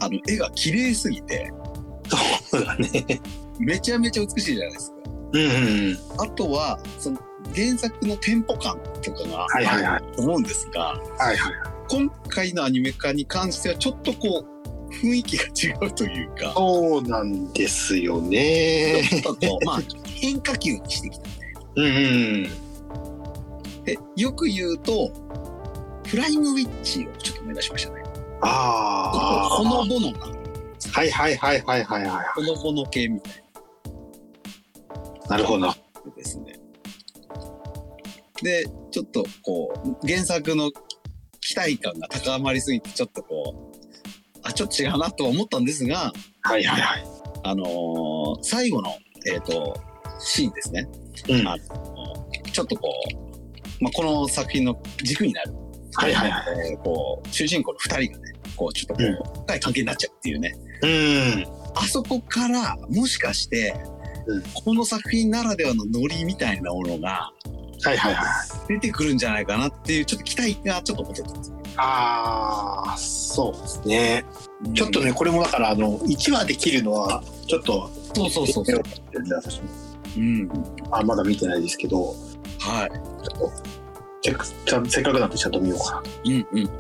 [0.01, 1.53] あの、絵が綺麗すぎて、
[2.51, 3.21] そうだね。
[3.59, 4.97] めちゃめちゃ美しいじゃないですか。
[5.33, 5.99] うんうんうん。
[6.19, 7.19] あとは、その、
[7.55, 11.53] 原作のテンポ感とかがはいはいはいあると思うんですが、はいはい。
[11.89, 14.56] 今回のアニメ化に関してはちょっとこう、
[14.91, 19.03] 雰囲気が違うというか、そうなんですよね。
[19.23, 21.27] ちょっとまあ、変化球にしてきた。
[21.77, 23.85] うんうん。
[23.85, 25.13] で、よく言うと、
[26.07, 28.03] フライングウィッチをちょっと思い出しましたね。
[28.43, 29.49] ああ。
[29.49, 30.19] ほのぼのな、
[30.93, 35.29] はいはいはいはいはいはほのぼの系みたいい。
[35.29, 35.67] なるほど。
[35.67, 35.77] な
[36.17, 36.59] ですね。
[38.43, 39.73] で、ちょっとこ
[40.03, 40.71] う、原作の
[41.41, 43.86] 期待感が高まりすぎて、ちょっとこう、あ、
[44.57, 47.05] ちょっと違うなとは思ったんですが、はいはいはい。
[47.45, 48.91] あのー最後の、
[49.31, 49.79] えっ、と、
[50.19, 50.89] シーンですね。
[51.29, 51.47] うん。
[51.47, 51.57] あ
[52.53, 52.89] ちょっとこ
[53.81, 55.53] う、まあ、この作品の軸になる、
[55.95, 56.71] はいはいはい。
[56.73, 60.55] えーこう、主人公の二人がね、こう、ちょっとこう、深い関係になっちゃうっていうね。
[60.83, 61.47] うん。
[61.75, 63.75] あそこから、もしかして、
[64.27, 67.31] うんこの作品ならではのノリみたいなものが
[67.85, 68.69] はいはいはい。
[68.69, 71.63] 出てくるんじゃないかなっていう、ちょっと期待がちょっと持てたんですよ。
[71.77, 74.25] ああ、そうですね。
[74.75, 78.83] ちょっとね、これもだから、あの、1話できるのは、ちょっと、そうそうそうそう。
[80.17, 80.51] うん。
[80.91, 82.15] あ、まだ見てないですけど、
[82.59, 82.91] はい。
[84.23, 84.37] ちょっ
[84.83, 86.67] と、せっかくなんでちゃんと見ようかうんうん。
[86.67, 86.73] こ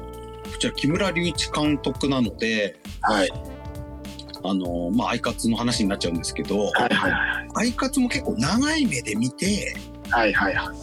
[0.58, 3.14] ちら木村隆一監督なので、な。
[3.14, 3.30] はい。
[4.44, 7.48] あのまあ、アイカツの話になっちゃうんですけど、はいはいはい。
[7.54, 9.74] アイカツも結構長い目で見て、
[10.10, 10.76] はいはいはい。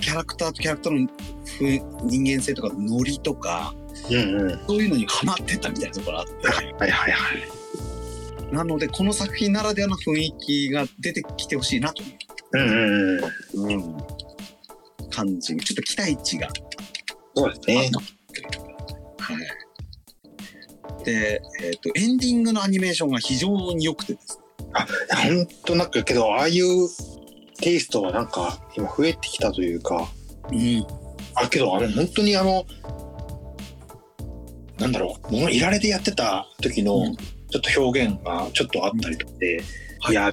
[0.00, 1.08] キャラクターとキャラクターの
[1.44, 3.74] ふ人間性とかノリとか、
[4.08, 4.60] うんうん。
[4.66, 8.54] そういうのにハマってったみたいなところあって、はいはいはい。
[8.54, 12.06] なので、この作品ならではの雰囲気が出てきてほしいなとい
[12.52, 13.82] うんうんうん。
[13.82, 13.96] う、うん、
[15.10, 16.48] 感じに、ちょっと期待値が
[17.34, 17.90] そうですね。
[19.18, 21.04] はい。
[21.04, 24.44] で、えっ、と、エンディングのアニメーションが非常に良くてですね。
[25.34, 26.88] ほんとなんかけど、ああいう
[27.60, 30.08] テイストはなんか今増えてきたというか、
[30.50, 30.86] うん。
[31.34, 32.64] あ、けどあの本当にあの、
[34.80, 37.16] なんだろう、ものいられでやってた時のうん
[37.50, 39.60] ちょっと表現がちょっとあったりとかで、
[40.00, 40.32] はいいや、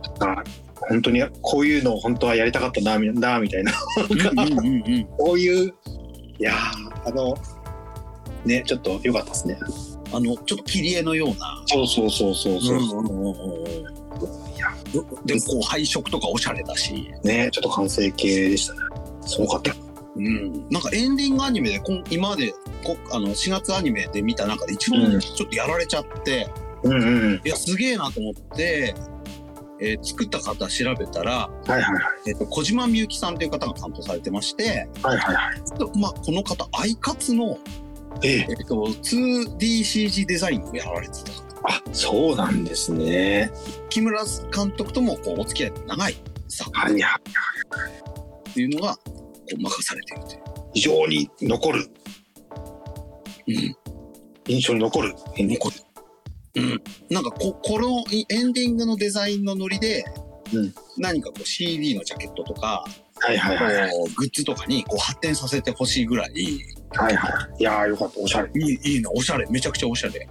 [0.75, 3.07] 本当にこういうのを本当はやりたかったな、み
[3.49, 3.73] たいな、
[4.09, 5.05] うんうんうんうん。
[5.17, 5.73] こういう、
[6.39, 7.35] いやーあの、
[8.45, 9.57] ね、ちょっと良かったですね。
[10.13, 11.63] あの、ちょっと切り絵のような。
[11.65, 12.77] そうそうそうそうそう。
[12.77, 13.97] うんうんうんうん
[15.25, 18.79] でもこう配色とかおしゃれだし、ね、ちょっと完成形でしたね。
[19.25, 19.75] すごかった。
[20.17, 22.51] うん、なんかエンディングアニメでこん今まで
[22.83, 26.49] こあの4月アニメで見た中で一番うんちょっとやられちゃって、
[26.83, 27.41] うんうん。
[27.43, 28.95] いやすげえなと思って、
[29.79, 32.03] えー作った方調べたら、はいはいはい。
[32.27, 35.99] えー、と小島みゆきさんという方が担当されてまして、はいはいはい。
[35.99, 37.59] まあ、この方アイカツの、
[38.23, 41.31] えええー、と 2DCG デザインをやられてた
[41.63, 43.51] あ、そうなんですね。
[43.89, 44.23] 木村
[44.55, 46.15] 監督ともこうお付き合いの長い
[46.47, 47.21] 作品はいはい。
[48.49, 50.41] っていうのがこう任されているという。
[50.73, 51.87] 非常に残る、
[53.47, 53.75] うん
[54.49, 55.75] 印象に残る残る。
[56.55, 56.81] うん。
[57.09, 60.05] なんかこ、このエンディングのデザインのノリで、
[60.53, 62.85] うん何かこう CD のジャケットとか、
[63.19, 63.91] はいはいはい。
[64.15, 66.59] グッズとかにこう発展させてほしいぐらい、い
[66.95, 67.27] はいは
[67.59, 67.61] い。
[67.61, 68.51] いやーよかった、おしゃれ。
[68.55, 70.27] い、いいな、おしゃれ、めちゃくちゃおしゃれ。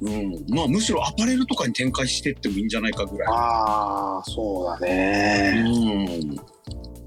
[0.00, 0.44] うん。
[0.48, 3.28] まあ、むしろアパレルとかに展開してってもいいんじゃないかぐらい。
[3.30, 5.62] ああ、そうだうね。
[5.62, 6.36] ん。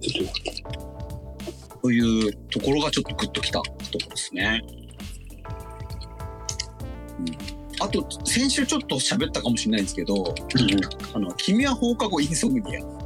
[0.01, 1.00] ちょっと
[1.89, 4.61] いうところがちょっとグッときたところですね。
[7.19, 10.35] うん、あと、先週ちょっと喋ったかもしれないんですけど、と
[11.15, 13.01] あの、君は放課後インソムニア。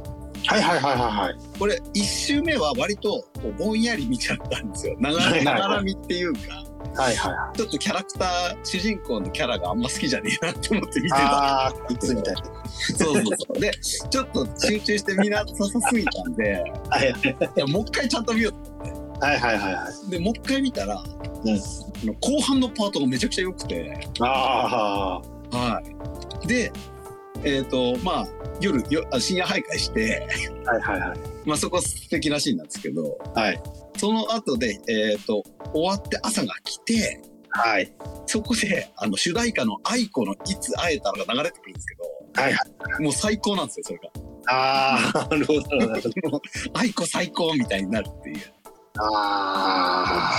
[0.46, 1.58] はいはいはいはいはい。
[1.58, 4.96] これ、一周目は割とこうぼんやり見ちゃったんですよ。
[4.98, 5.20] なが
[5.68, 7.56] ら見っていうか、はいはいはい。
[7.56, 11.16] ちょっとキャラクター、主人公のキャラがあんま好きじゃねえなって思って見てた。
[11.16, 12.42] ああ、こいつみたいな。
[12.66, 13.60] そうそうそう。
[13.60, 17.08] で、ちょっと集中して見なさすぎたんで、はい
[17.56, 18.52] いやもう一回ちゃんと見よ
[19.20, 20.06] はいはいはいはい。
[20.06, 20.10] う。
[20.10, 21.02] で、もう一回見たら、んあ
[22.04, 25.20] の後半のパートがめちゃくちゃ良くて、あ
[25.50, 25.82] は
[26.44, 26.46] い。
[26.46, 26.72] で、
[27.44, 28.26] えっ、と、まあ、
[28.60, 30.26] 夜よあ深夜徘徊して、
[30.66, 31.18] あ、はいはいはい。
[31.44, 33.62] まあそこ素敵なシーンなんですけど、はい。
[33.96, 37.92] その後で、えっ、と、終わって朝が来て、はい。
[38.26, 42.04] そこで、あの、主題歌の愛子のいつ会えたらが流れてくるんですけど、
[42.42, 42.60] はいは
[43.00, 44.10] もう最高なんですよ、それが。
[44.48, 46.42] ああ、なるほどなるほど。
[46.74, 48.40] 愛子最高みたいになるっていう。
[48.98, 50.30] あ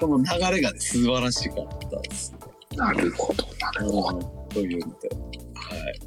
[0.00, 2.38] この流れがね、素晴らしかったですね。
[2.78, 4.48] あ、なるほどなるほど。
[4.50, 5.08] というので、
[5.54, 6.00] はい。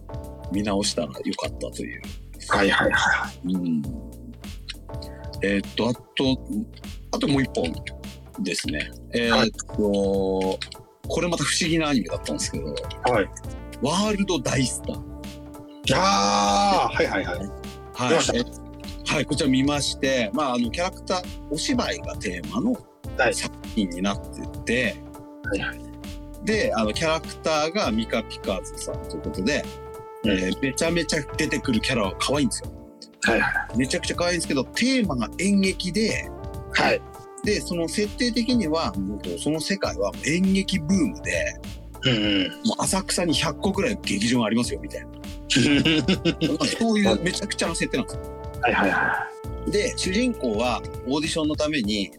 [0.51, 2.01] 見直したらよかったという。
[2.49, 3.81] はいはいはうん。
[5.43, 6.01] えーっと、あと、
[7.11, 7.73] あともう一本
[8.39, 8.89] ですね。
[9.13, 10.59] えーっと、
[11.07, 13.11] これまた不思議なアニメだったんですけど、い。
[13.11, 13.29] はい。
[13.81, 15.95] ワールド大スター。
[15.95, 17.37] ああ、はいはいはい。
[17.37, 18.65] はい
[19.07, 22.75] はい、こちら見まして、まあ、あの、キャラクター、お芝居がテーマの
[23.17, 24.95] はい作品になってて、
[25.43, 25.79] はいはい。
[26.43, 29.63] で、あの、キャラクターがミカ・ピカーズさんということで、
[30.23, 32.71] うんえーめちゃめちゃ出てくるキャラは可愛いんですよ。
[33.25, 36.29] はいはめちゃくちゃ可愛いんですけど、テーマが演劇で、
[36.77, 36.81] い。
[36.81, 37.01] はい。
[37.43, 41.59] で、その設定的には、もうその世界は演劇ブームで、
[42.03, 42.67] うんうん。
[42.67, 45.07] もう浅草に100個ぐらい劇場がありますよ、みたいな。
[46.79, 48.21] そういうめちゃくちゃな設定なんですよ。
[48.61, 49.27] はいはいは
[49.71, 52.11] で、主人公はオーディションのために、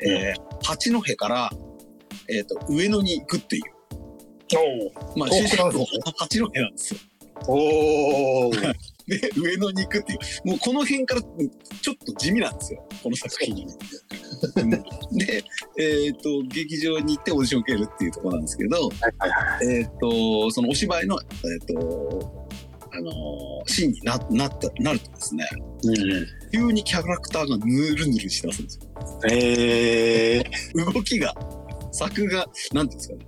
[0.00, 1.50] えー八戸から、
[2.28, 3.62] えっ、と、上野に行くっていう。
[5.16, 5.18] い。
[5.18, 5.84] まあ、主人公
[6.16, 7.00] 八戸なんですよ。
[7.48, 8.52] おお。
[9.36, 10.48] 上野に行くっていう。
[10.48, 12.88] もうこの辺からちょっと地味なんですよ。
[13.02, 13.66] この作品。
[15.12, 15.44] で、
[15.78, 18.90] えっ、と、劇場に行ってオーディション受けるっていうところなんですけど。
[19.62, 21.26] えっ、と、そのお芝居の、え
[21.62, 22.48] っ、と、
[22.94, 25.48] あのーシーンにななった、なるとですね、
[25.84, 26.26] うんうん。
[26.52, 29.20] 急にキャラクターがヌルヌルしだすんですよ。
[29.30, 30.44] ええ
[30.74, 31.34] 動きが、
[31.92, 33.26] 作が、なんていうんですかね。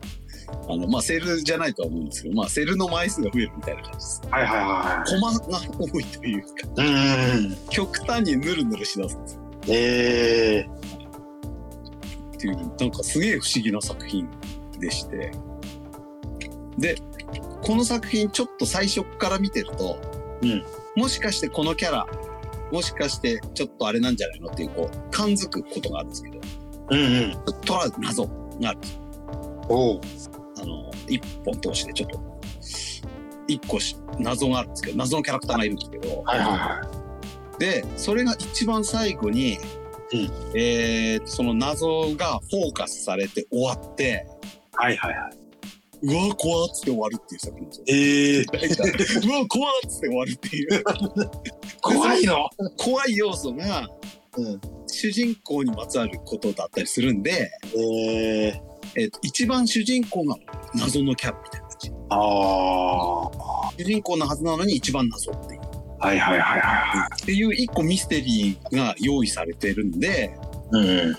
[0.68, 4.22] あの、まあ、セルじゃないとは思うんですけど、まあ、セルの枚数が増えるみたいな感じです。
[4.30, 6.86] はいはいはコマが多いというか、い。
[6.86, 7.56] うん。
[7.70, 9.40] 極端にヌルヌルしだすんですよ。
[9.68, 10.68] ええ
[12.34, 14.28] っていう、なんかすげえ不思議な作品
[14.78, 15.32] でして。
[16.78, 16.96] で、
[17.62, 19.98] この作品ちょっと最初から見てると、
[20.42, 20.64] うん
[20.96, 22.06] もしかしてこのキャラ、
[22.70, 26.38] もしかしてちょっとあれなんじゃないのっていう、こう、感づくことがあるんですけど、
[26.90, 27.44] うんうん。
[27.62, 29.00] とは謎があるんですよ
[29.68, 30.00] おう。
[30.64, 32.40] あの、一本通してちょっと、
[33.46, 37.04] 一個し謎があるんですけど、謎のキャラクターがいるんですけど、はいはいは
[37.58, 39.58] で、それが一番最後に、
[40.12, 44.26] うんえーその謎がフォーカスされて終わって、
[44.72, 44.76] い。
[44.76, 45.32] はいはいはい。
[46.02, 47.84] うわ、怖っつって終わるっていう作品ですよ。
[47.88, 48.42] ええ
[49.38, 50.84] うわ、怖っつって終わるっていう。
[51.80, 52.48] 怖いの？
[52.76, 53.88] 怖い要素が、
[54.36, 54.60] うん。
[54.86, 58.62] 主人公にまつわることだったりするんで、ええ
[58.96, 60.36] えっと一番主人公が
[60.74, 61.90] 謎のキャラみたいな感じ。
[62.10, 63.28] ああ。
[63.28, 65.60] は主人公のはずなのに一番謎っていう。
[66.00, 70.36] いはいはいはっていう一個ミステリーが用意されてるんで、
[70.72, 70.76] い。
[70.76, 71.16] うん。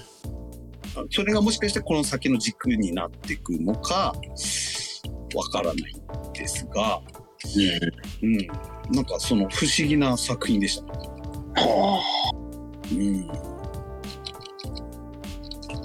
[1.09, 4.13] それがもしかしてこの先の軸になっていくのか、
[5.35, 5.93] わからない
[6.29, 7.01] んですが、
[8.21, 8.37] うん。
[8.93, 10.85] なんかその不思議な作品でした。
[11.61, 12.01] は
[12.91, 13.27] うん。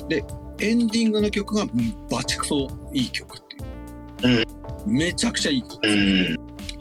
[0.09, 0.25] で、
[0.61, 3.41] エンディングの曲がうんバチクソいい曲っ
[4.21, 4.47] ていう。
[4.87, 5.79] めちゃくちゃいい曲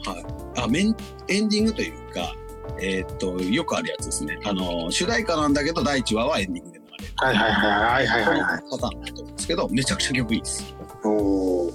[0.06, 0.12] あ。
[0.12, 0.62] うん。
[0.62, 0.96] あメン
[1.28, 2.34] エンディングというか、
[2.82, 4.38] えーっと、よくあるやつですね。
[4.44, 7.12] あの、主題歌なんだけど、第1話はエンディングで流れる。
[7.16, 8.62] はいはいはいはいはいはい。
[8.70, 10.74] パターンだと思うんですけど、めちゃくちゃ曲いいです。
[11.04, 11.70] おお。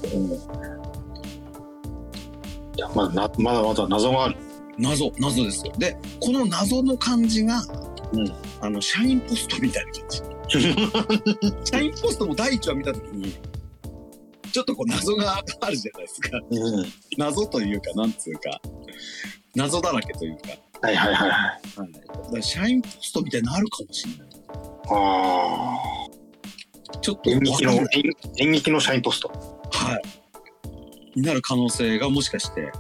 [2.76, 4.36] いやまだなまだまだ謎がある。
[4.78, 5.74] 謎、謎ですよ。
[5.78, 7.62] で、この謎の感じが、
[8.12, 10.35] うんあの、シャインポストみたいな感じ。
[10.48, 13.36] シャインポストも第1話見たときに、
[14.52, 16.40] ちょっとこう謎があるじゃないですか。
[16.50, 16.86] うん。
[17.18, 18.62] 謎というか、なんつうか、
[19.56, 20.50] 謎だらけというか、
[20.82, 21.80] はいはいはいはい。
[21.80, 24.28] はい、だからシャインポストみたいになるかもしれない。
[24.92, 25.78] あ
[27.02, 27.34] ちょっとあ。
[27.34, 27.88] 演劇の演
[28.38, 29.30] 演劇のシャインポスト。
[29.72, 31.20] はい。
[31.20, 32.72] になる可能性がもしかして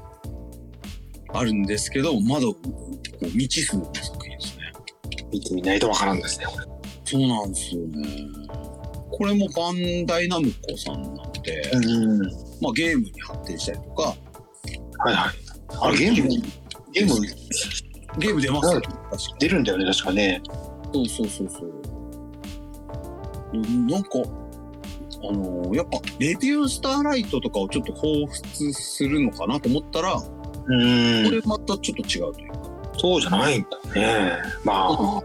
[1.33, 2.47] あるんですけど、まだ
[3.21, 4.71] 未知数の作品ですね。
[5.31, 6.45] 見てみないとわからんですね。
[7.05, 8.27] そうなんですよね。
[9.11, 12.21] これもバンダイナムコさんなので、うん。
[12.61, 14.01] まあゲームに発展したりとか、
[14.97, 15.33] はいはい。
[15.81, 16.29] あれゲーム？
[16.91, 17.21] ゲーム？
[18.19, 18.41] ゲーム？
[18.41, 20.41] 出ますよ、確か出るんだよね確かね。
[20.93, 21.73] そうそうそうそう。
[23.53, 24.09] うんなんか、
[25.29, 30.25] あのやっぱ、レビュースターライトとかをちょっと彷彿するのかなと思ったら、こ
[30.67, 31.31] うん。
[31.31, 32.59] れまたちょっと違うというか、
[32.97, 34.37] そうじゃないんだね。
[34.63, 35.21] まあ。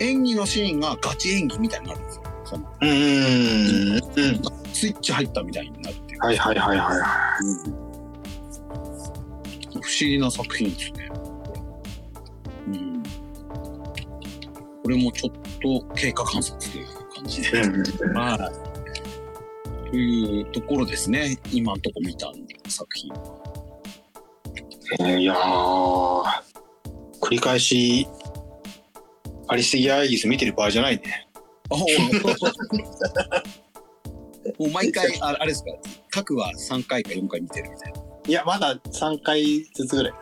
[0.00, 2.22] 演技のシーンがガチ演技みたいになるんですよ。
[2.44, 2.88] そのうん。
[2.88, 4.02] うん。
[4.72, 6.20] スイッチ入ったみたいになるっていう。
[6.20, 7.04] はいはいはいはいは
[9.72, 11.10] 不思議な作品ですね。
[12.68, 13.02] うん。
[14.82, 17.58] これもちょっと経過観察という感じで。
[17.58, 17.62] い。
[17.62, 18.16] うん。
[18.16, 18.52] は
[19.86, 19.90] い。
[19.90, 21.38] というところですね。
[21.52, 22.30] 今んとこ見た
[22.68, 23.12] 作品。
[25.00, 26.22] えーいやー
[27.20, 28.06] 繰り返し
[29.48, 31.28] アリスギアイギス見てる場合じゃないね。
[31.70, 31.76] あ
[34.58, 35.70] もう毎回、ああれですか、
[36.10, 37.98] 各は3回か4回見てるみたいな。
[38.28, 40.12] いやまだ3回ずつぐらい。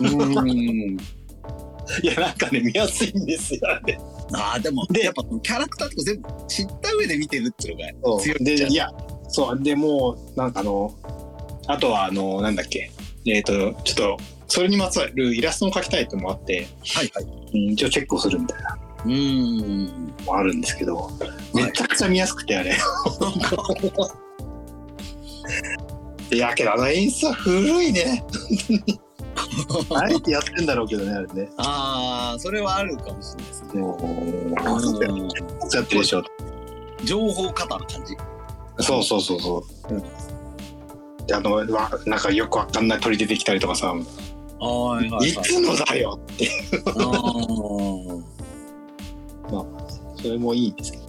[0.00, 0.04] う
[0.44, 0.96] ん。
[2.02, 3.98] いやなんかね見やすいんですよあれ。
[4.34, 8.74] ああ、でも、でやっぱキャラクターとか全部知った上で見てるっていうのが強いでい？
[8.74, 8.88] や
[9.28, 10.94] そうでもうなんかあの
[11.66, 12.90] あとはあのなんだっけ？
[13.26, 14.16] えっ、とちょっと
[14.50, 17.24] それにまつわるイラストを描きたいともあって、はいはい。
[17.24, 20.12] うん、一応チェックをするみたいなうん。
[20.28, 21.08] あるんですけど
[21.54, 22.76] めちゃくちゃ見やすくてあれ。
[26.32, 28.24] いやけどあの演出は古いね。
[29.94, 31.48] あえてやってんだろうけどねあれね。
[31.56, 33.70] ああ、それはあるかもしれないですね。
[35.80, 36.24] ってるでしょ。
[37.04, 38.16] 情報型の感じ。
[38.80, 41.26] そうそうそうそう。
[41.26, 41.64] であのわ
[42.06, 43.94] なんかよくわかんない鳥出てきたりとかさ、
[44.66, 46.48] はいはいはいいつのだよって
[46.86, 48.22] あー
[50.20, 51.04] それもいいんですけど。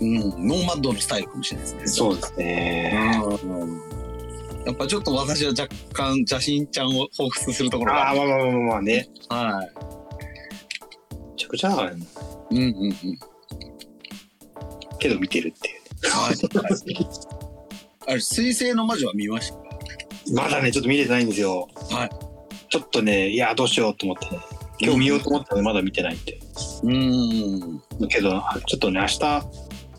[0.00, 0.18] うん、
[0.48, 1.86] ノーマッドのスタイルかもしれないですね。
[1.86, 3.22] そうですね。
[3.44, 3.80] うん
[4.64, 9.08] やっぱちょっと私は若干邪神ちゃんを彷彿するところがああまあまあまあまあね。
[9.28, 9.66] はめ
[11.36, 12.04] ちゃくちゃだね
[12.50, 12.54] い。
[12.56, 12.96] うんうんうん。
[15.00, 15.80] けど見てるっていう。
[16.10, 16.34] はい。
[16.34, 16.76] はい
[18.06, 19.56] あれ、水星の魔女は見ました？
[19.56, 19.64] か
[20.44, 21.68] まだねちょっと見れてないんですよ。
[21.90, 22.10] はい。
[22.72, 24.40] ちょっとねいやどうしようと思ってね。
[24.80, 26.40] 今日見ようと思ったのにまだ見てないって。
[26.84, 28.08] うーん。
[28.08, 29.18] けどちょっとね明日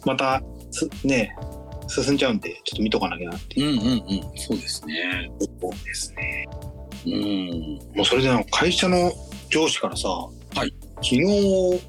[0.06, 1.36] またつね
[1.88, 4.38] 進んじゃうんで、ちょっと見とかなきゃなってうんうんうん。
[4.38, 4.96] そうですね。
[4.96, 6.48] いうですね。
[7.06, 7.96] うん。
[7.96, 9.12] もうそれでなんか会社の
[9.50, 10.32] 上司からさ、は
[10.66, 11.80] い昨日、二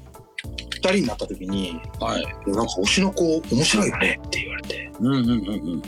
[0.81, 2.23] 人になった時に、はい。
[2.23, 5.81] なんか推しの子面白いよねって言われて、うんうんうんうん。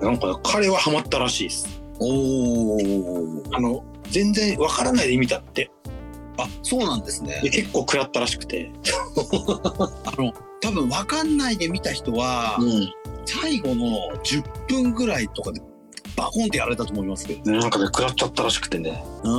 [0.00, 1.80] なんか彼はハマったらしいです。
[2.00, 3.56] おー。
[3.56, 5.70] あの、全然わからないで見たって。
[6.38, 7.50] あ、そうなんですねで。
[7.50, 8.70] 結構食らったらしくて。
[10.04, 12.92] あの、多分わかんないで見た人は、うん。
[13.24, 15.60] 最後の10分ぐらいとかで
[16.16, 17.50] バコンってやられたと思いますけど。
[17.50, 19.02] なんかね、食らっちゃったらしくてね。
[19.24, 19.32] うん。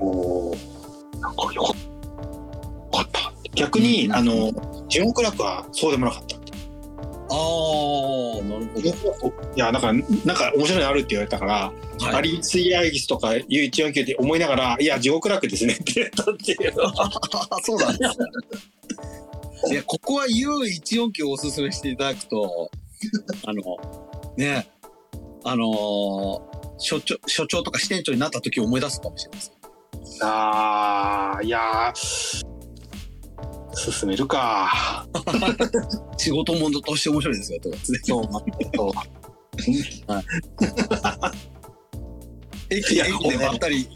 [0.00, 3.32] おーなんかよかった。
[3.54, 4.52] 逆に、うんあの、
[4.88, 6.43] 地獄楽はそうでもなかった。
[7.34, 9.34] ああ、なるほど。
[9.56, 11.72] いや、なんか、なんか面白いのあるって言われたから、は
[12.12, 16.72] いアリスイアイギスとか U149 って思いながら、いや、地獄楽ですねって言ったっていう。
[17.62, 18.26] そうなんですね。
[19.70, 22.70] いや、ここは U149 をおすすめしていただくと、
[23.46, 23.62] あの、
[24.36, 24.68] ね、
[25.44, 29.54] あのー所長、所長とか支店長になった時を思い出すかもしれません。
[30.22, 32.53] あー、いやー、
[33.74, 35.06] 進めるか。
[36.16, 37.76] 仕事ものとして面白いですよ、とか。
[37.82, 38.24] そう、
[38.76, 38.92] そう。
[42.70, 43.88] 駅いや駅でばったり。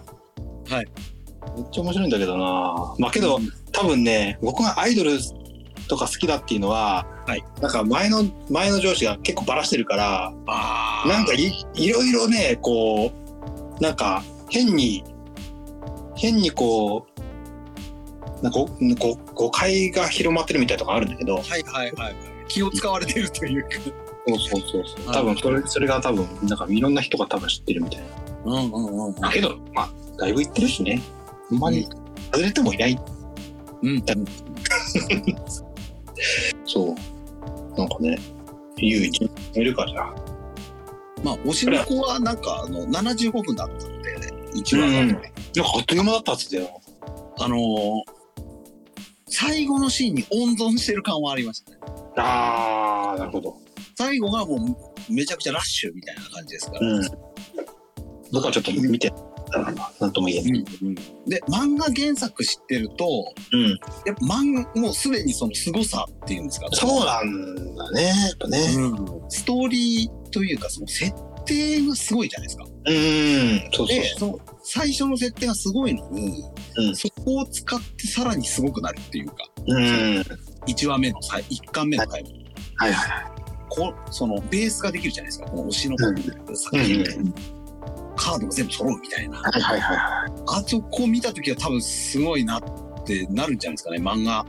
[0.71, 2.95] めっちゃ面白いんだけどな。
[2.99, 3.41] まあけど、
[3.73, 5.19] 多分ね、僕がアイドル
[5.89, 13.13] とか好きだっていうのは、はいなんか前の、前の上司が結構バラしてるから、あーなんかいいろいろね、こ
[13.79, 15.05] う、なんか変に、
[16.17, 17.07] 変にこ
[18.41, 18.67] う、なんかご
[18.99, 22.17] ご誤解が広まってるみたいなとこあるんだけど、はいはいはい。
[22.49, 23.71] 気を使われてるというか。
[24.27, 28.03] そうそうそうそうはい多分それそれが多分なんかいろんな人が多分知ってるみたい
[28.45, 29.15] うんうんうんうん。
[29.15, 29.31] な。
[29.31, 31.01] けどまあだいぶ言ってるしね。
[31.51, 31.89] あんまり
[32.31, 33.01] 外れてもいない。
[33.83, 34.05] うん。
[36.67, 36.95] そう。
[37.79, 38.19] なんかね、
[38.77, 40.15] 唯一いるからじゃあ。
[41.23, 45.23] まあ、推しの子はなんか、あの、75分だったので、一話が、うんなんか
[45.77, 46.81] あっという間だったっつってよ。
[47.39, 48.18] あのー
[49.31, 51.79] 最後のシーンに温存してる感はありましたね。
[52.17, 53.57] あー、なるほど。
[53.97, 54.57] 最後がも
[55.09, 56.87] うめちゃくちゃラッシュみたいな感じですから。
[56.87, 57.09] うん。
[58.33, 59.17] 僕はちょっと見てた
[59.51, 60.65] からな、なんとも言えない。
[61.27, 63.71] で、漫画原作知ってると、うん。
[64.07, 68.59] やっぱ漫画、もうすでにその凄さっていうんですかそうなんだね、やっぱね。
[68.77, 71.13] うんストーリーというか、その設
[71.45, 72.65] 定がすごいじゃないですか。
[72.65, 76.45] うん、そうそうで、その最初の設定がすごいのに、
[76.79, 76.97] うん。
[76.97, 79.35] そこを使ってさらにすごくなるっていうか、
[79.67, 80.17] うん。
[80.17, 80.25] はい
[80.69, 82.31] 1話目の際、1巻目の回も、
[82.77, 82.95] はい。
[83.71, 86.57] こうそのベースができるじゃないですか、この推しの子うん。
[86.57, 87.05] 作品、
[88.17, 89.39] カードが全部揃うみたいな。
[89.39, 89.61] はい。
[89.61, 89.81] はい。
[89.81, 89.97] はい。
[89.97, 90.33] はい。
[90.47, 92.63] あそこ見たときは多分すごいなっ
[93.07, 94.45] てなるんじゃないですかね、漫画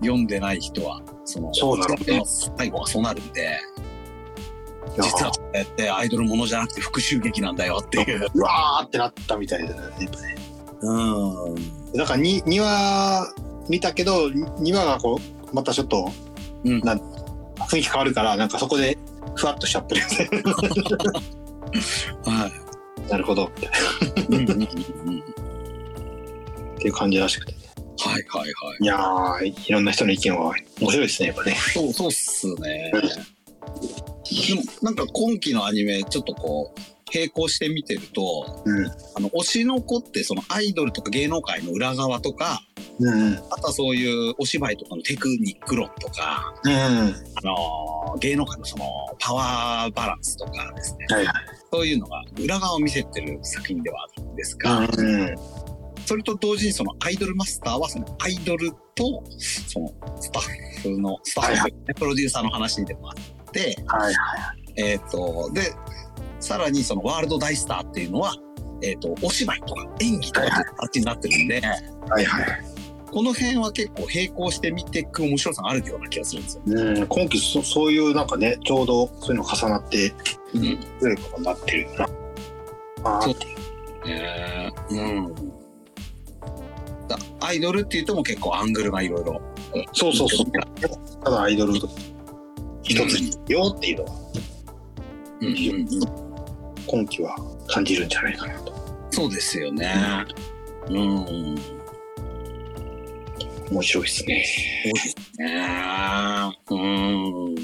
[0.00, 1.02] 読んでない人は。
[1.24, 2.22] その、そうだろうね
[2.56, 3.58] 最後がそうなるんで、
[4.96, 8.26] 実はこうやってアイドルものじゃなくて復讐劇なんだよっていう。
[8.34, 10.36] うわーってなったみたいだね、やっぱね。
[10.80, 11.92] うん。
[11.92, 13.32] だからに2話
[13.68, 15.20] 見たけど2話がこ
[15.52, 16.10] うまたちょっと、
[16.64, 16.98] うんなん
[17.58, 18.96] 雰囲気変わるからなんかそこで
[19.34, 20.02] ふわっとしちゃってる
[22.24, 22.50] は
[23.06, 23.10] い。
[23.10, 23.72] なるほどみたい
[24.28, 25.22] なうん
[26.76, 27.54] っていう感じらしくて
[28.00, 28.78] はいはいはい。
[28.80, 32.92] いやーいろんな人の意見は面白いですねやっぱねそう、そうっすね。
[34.46, 36.80] でも、なんか今期のアニメ、ちょっとこう、
[37.12, 38.86] 並行して見てると、うん。
[38.86, 38.90] あ
[39.20, 42.62] の、推しの子って、そのアイドルとか芸能界の裏側とか、
[43.00, 48.86] うんあとはそういうお芝居とかのテクニック論とか、うんはいあのー芸能界のその
[49.20, 51.26] パワーバランスとかですね、はい
[51.70, 54.88] そういうのが裏側を見せてる作品ではあるんですが、うん
[56.06, 59.22] それと同時にそのアイドルマスターはそのアイドルと
[59.68, 61.72] そのスタッフの、スタッフ、ねはい。
[61.94, 64.14] プロデューサーの話でもあって、はい
[64.76, 65.72] えっ、と、で、
[66.40, 68.34] さらにそのワールド大スターっていうのは、
[68.82, 71.60] えっ、と、お芝居とか演技とかっていう形になってるんで、
[72.08, 72.78] はいはい
[73.10, 76.62] この辺は結構並行して見ていく面白さがあるような気がするんですよ。
[76.66, 80.12] うん今期そそういうなんかねちょうどそういうの重なって
[80.54, 80.78] うん。
[81.00, 82.08] 強いことになってるよな
[83.04, 85.34] あそうーねうん。
[87.08, 89.40] だアイドルって言っても結構アングルがいろいろ。
[89.92, 90.46] そうそうそう
[91.24, 91.74] ただアイドル
[92.82, 94.12] 一つによっていうのは
[95.40, 96.27] うんうんうん。
[96.88, 97.36] 今期は
[97.68, 98.72] 感じるんじゃないかなと
[99.10, 99.94] そうですよね。
[100.88, 101.56] うん。
[103.70, 104.42] 面白いですね
[104.84, 105.66] そうですね。
[106.70, 107.54] うん。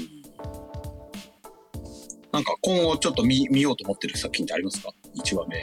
[2.31, 5.57] なんか今後ちょっと見見ようと思ってる作品ってありますか ?1 話目。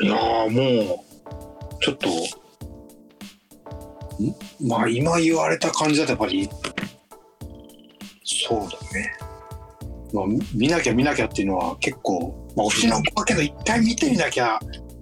[0.00, 1.08] いやーもう
[1.82, 2.12] ちょっとん？
[4.68, 6.48] まあ今言われた感じだとやっぱり
[8.24, 9.16] そそうだね。
[10.12, 10.24] まあ、
[10.54, 14.58] 見なきゃ見なきゃっていうのは結構、まあ、推しの子だけど一回見てみなきゃ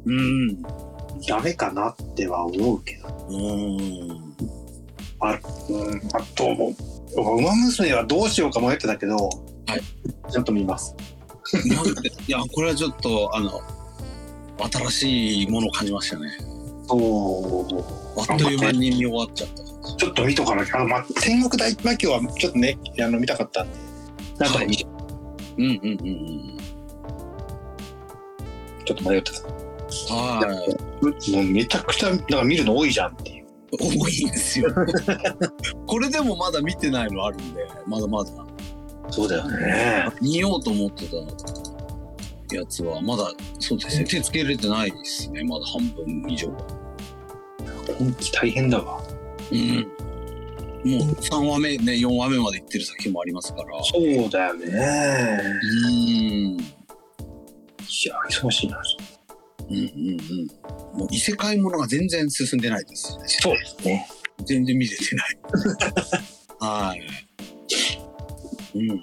[0.07, 0.63] うん。
[1.27, 3.09] ダメかなっては思うけど。
[3.29, 4.35] うん。
[5.21, 6.47] あうん、あと、
[7.17, 10.33] ウマ娘はどうしようか迷ってたけど、はい。
[10.33, 10.95] ちゃんと見ます。
[12.27, 13.61] いや、これはちょっと、あの、
[14.73, 16.29] 新しいものを感じましたね。
[16.89, 18.21] そう。
[18.21, 19.97] あっという間に見終わっちゃった。
[19.97, 20.77] ちょっと見とかなきゃ。
[20.77, 23.77] あの、ま、天国大魔教はちょっとね、あの、見たかったんで。
[24.39, 24.87] なんとか見て、
[25.59, 26.60] うんうんうんうん。
[28.91, 30.15] ちょっと迷ってた。
[30.15, 30.67] は
[31.31, 31.33] い。
[31.33, 33.47] もうめちゃくちゃ、なんか見るの多いじゃんっていう。
[33.73, 34.69] 多いんですよ。
[35.87, 38.31] これでもまだ見てないのあるんで、まだまだ。
[39.11, 40.09] そうだよね。
[40.21, 41.17] 見ようと思ってた
[42.57, 43.31] やつは、まだ、
[43.61, 46.59] そうですね、手つけれてないですね、まだ半分以上は。
[47.97, 49.01] 本気大変だわ。
[49.53, 49.87] うん。
[50.85, 53.69] もう3話目ね、4話目まで行ってる作品もありますから。
[53.85, 55.41] そうだよね。
[55.87, 55.91] う
[56.57, 56.80] ん。
[58.05, 58.81] いや、忙しいな。
[59.69, 60.99] うんうんうん。
[60.99, 63.19] もう異世界ものが全然進んでないです。
[63.27, 64.09] そうですね。
[64.47, 65.39] 全然見れてない。
[66.61, 67.01] はい。
[68.75, 68.95] うんう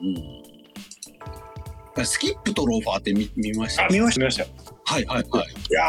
[2.01, 2.05] ん。
[2.05, 3.85] スキップとローファーって見見ました？
[3.85, 4.49] あ、見ました、見ましたよ。
[4.85, 5.47] はいはいはい。
[5.69, 5.83] いや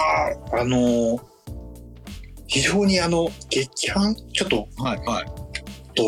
[0.57, 1.23] ー、あのー
[2.51, 5.27] 非常にあの、劇伴ちょっと、はいはい。
[5.95, 6.03] と、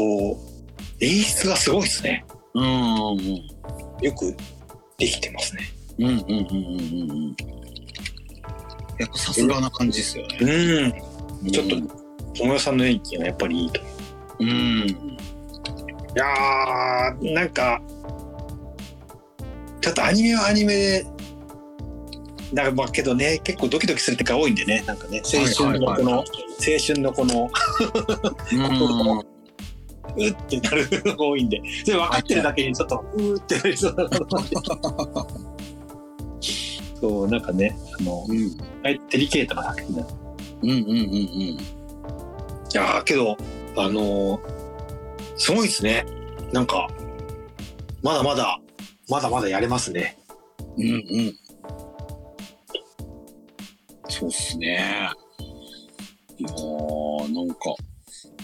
[1.01, 2.25] 演出がすごいですね。
[2.55, 3.25] うんうん
[4.01, 4.35] よく
[4.97, 5.65] できてますね。
[6.01, 7.37] うんうんうんうんうんうん。
[8.99, 10.39] やっぱさすがな感じですよね。
[11.43, 11.51] うん。
[11.51, 11.77] ちょっと、
[12.35, 13.81] 友よさんの演技がやっぱりいいと。
[14.41, 14.49] うん。
[14.49, 14.97] い
[16.15, 17.81] やー、なんか、
[19.81, 21.07] ちょっとアニメはアニメで、
[22.53, 26.25] なんかまあけどね、結構ドキドキするってか多いんでね、なんかね、青春のこの、青
[26.85, 27.51] 春のこの、
[30.17, 35.27] う ってなるのが多いんで、それ分かってるだけにちょっと、うーってなりそうなのでそう、
[37.31, 40.03] なんかね、あの、うんデリケートな作品だ。
[40.03, 40.07] い
[40.63, 41.59] うんうんうん
[42.75, 43.37] やー、けど、
[43.77, 44.61] あのー
[45.37, 46.05] すごいですね。
[46.53, 46.89] なんか、
[48.03, 48.61] まだまだ、
[49.09, 50.19] まだまだやれますね。
[50.77, 51.35] うんうんうん。
[54.09, 55.11] そうっすね。
[56.39, 57.75] いやーなんか、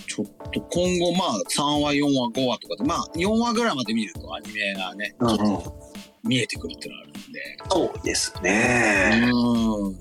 [0.07, 5.75] ちょっと今後まあ3話、4話、5話とかで、まあ4話ぐらいまで見るとアニメがね、ちょっと
[6.25, 7.41] 見えてくるってのあるんで。
[7.71, 9.31] そうですね。
[9.33, 9.99] うん。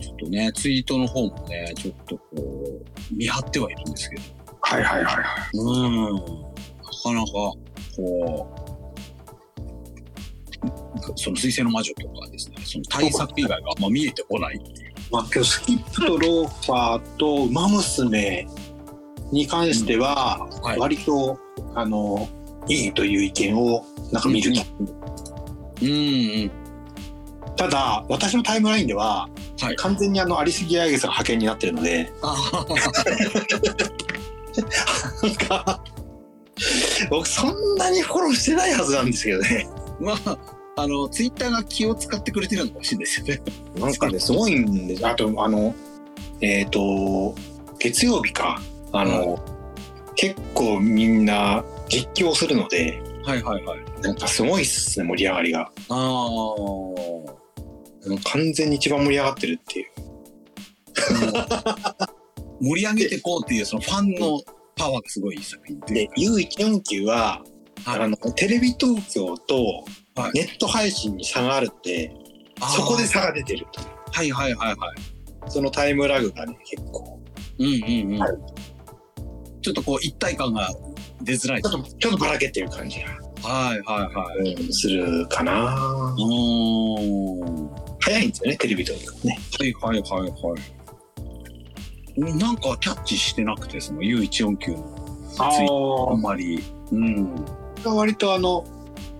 [0.00, 4.22] ちょっとね、ツイートの方もね、ちょっとこう、見張ってはいるんですけど。
[4.62, 5.24] はいはいはいはい。
[5.54, 6.14] うん。
[6.14, 7.32] なかなか、
[7.96, 8.68] こう、
[11.16, 14.92] その水星の魔女とかですね、その対策以外があんま見えてこないっていう。
[15.10, 18.46] まあ、けどスキップとローファーとウマ娘
[19.32, 21.38] に関しては、はい割と、
[21.74, 22.28] あの、
[22.68, 24.60] いいという意見をなんか見ると。
[24.80, 24.98] うんうん。
[27.56, 29.28] ただ、私のタイムラインでは、
[29.60, 32.64] はい完全にあの、アリスギアイゲスが派遣になってるので、あ
[35.22, 35.82] なんか、
[37.10, 39.68] 僕そんなにフォローしてないはずなんですけどね。
[40.00, 40.38] まあ、
[40.76, 43.42] あの、ツイッターが気を使ってくれてるのかもしれないですよね。
[43.78, 45.06] なんかね、すごいんです。
[45.06, 45.74] あと、あの、
[46.40, 47.34] えっ、と、
[47.78, 48.60] 月曜日か。
[48.92, 49.38] あの、
[50.14, 53.80] 結構みんな実況するので、はいはいはい。
[54.02, 55.60] なんかすごいっすね、盛り上がりが。
[55.60, 55.98] ああ。
[58.24, 59.86] 完全に一番盛り上がってるっていう。
[62.60, 64.40] 盛り上げていこうっていう、そのファンの
[64.76, 67.42] パワーがすごい作品で、U149 は、
[67.84, 67.92] か。
[67.92, 69.84] はいあの、テレビ東京と
[70.16, 72.12] はいネット配信に差があるんで、
[72.76, 73.80] そこで差が出てると。
[74.12, 75.50] はいはいはいはい。
[75.50, 77.20] そのタイムラグがね、結構。
[77.58, 78.18] うんうんうん。
[78.18, 78.32] はい
[79.60, 80.70] ちょっとこう一体感が
[81.20, 81.80] 出づらいちょ。
[81.80, 83.06] っと、ちょっとばらけてる感じが、
[83.42, 84.54] はいはいはい。
[84.54, 87.70] うんするかなうーん。
[88.00, 89.38] 早いんですよね、テレビ東京ね。
[89.58, 92.38] はいはいはいはい。
[92.38, 94.98] なんかキャッチしてなくて、その U149 の
[95.38, 95.66] あツイ
[96.10, 96.62] あんまり。
[96.92, 97.44] うん。
[97.84, 97.90] あ。
[97.90, 98.64] 割とあの、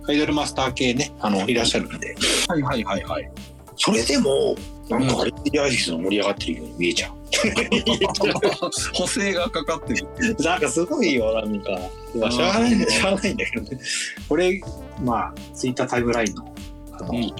[0.08, 2.16] アイドルマスター系ね、あの、いらっしゃるんで。
[2.48, 3.30] はいはいはいはい。
[3.78, 4.54] それでも、
[4.88, 7.12] なんかアリスギアイゲスの盛り上がってるように見えちゃう。
[8.94, 10.06] 補正がかかってる。
[10.40, 11.70] なんかすごいよ、なんか。
[12.14, 13.80] まあ、しゃあない、しゃあないんだけどね。
[14.28, 14.60] これ、
[15.02, 16.54] まあ、ツイッタータイムラインの、
[16.92, 17.32] あの、うん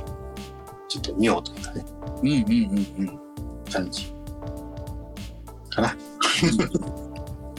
[0.89, 1.85] ちょっと見ようと思ったね、
[2.23, 3.21] うんうんうんうん。
[3.71, 4.11] 感じ。
[5.69, 5.97] かな。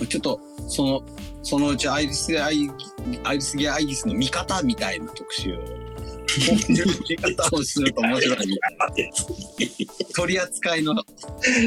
[0.08, 1.04] ちょっと、その、
[1.44, 2.70] そのうちアイリスギアアイ
[3.24, 5.58] アイリスギアアイギスの見方みたいな特集を。
[7.10, 8.38] 見方をすると面白い。
[10.16, 10.96] 取り扱いの、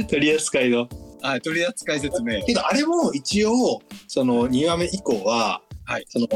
[0.09, 0.89] 取り扱いの。
[1.23, 2.45] はい、取り扱い説明を。
[2.45, 6.27] けど、あれも一応、その2話目以降は、はいその、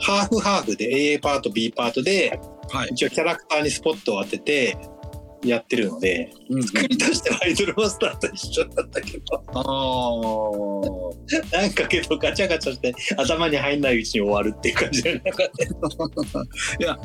[0.00, 2.38] ハーフハーフで A パート B パートで
[2.70, 2.88] はい。
[2.92, 4.76] 一応キャラクターにスポットを当てて
[5.44, 9.60] やってるのでうんうん、作り出してはアイドルマスターと一緒だったけどあ
[11.52, 11.60] あ。
[11.60, 15.44] なんかけどガチャガチャして頭に入んないうちに終わるっていう感じでなんか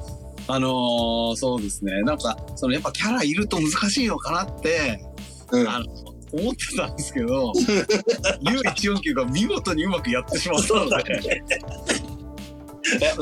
[0.51, 2.01] あのーそうですね。
[2.01, 4.99] なんか、そのやっぱキャラいると難しいのかなって、
[5.51, 5.67] うん。
[5.69, 5.85] あの、
[6.31, 7.51] 思ってたんですけど、
[8.41, 11.43] U149 が見事にうまくやってしまったので、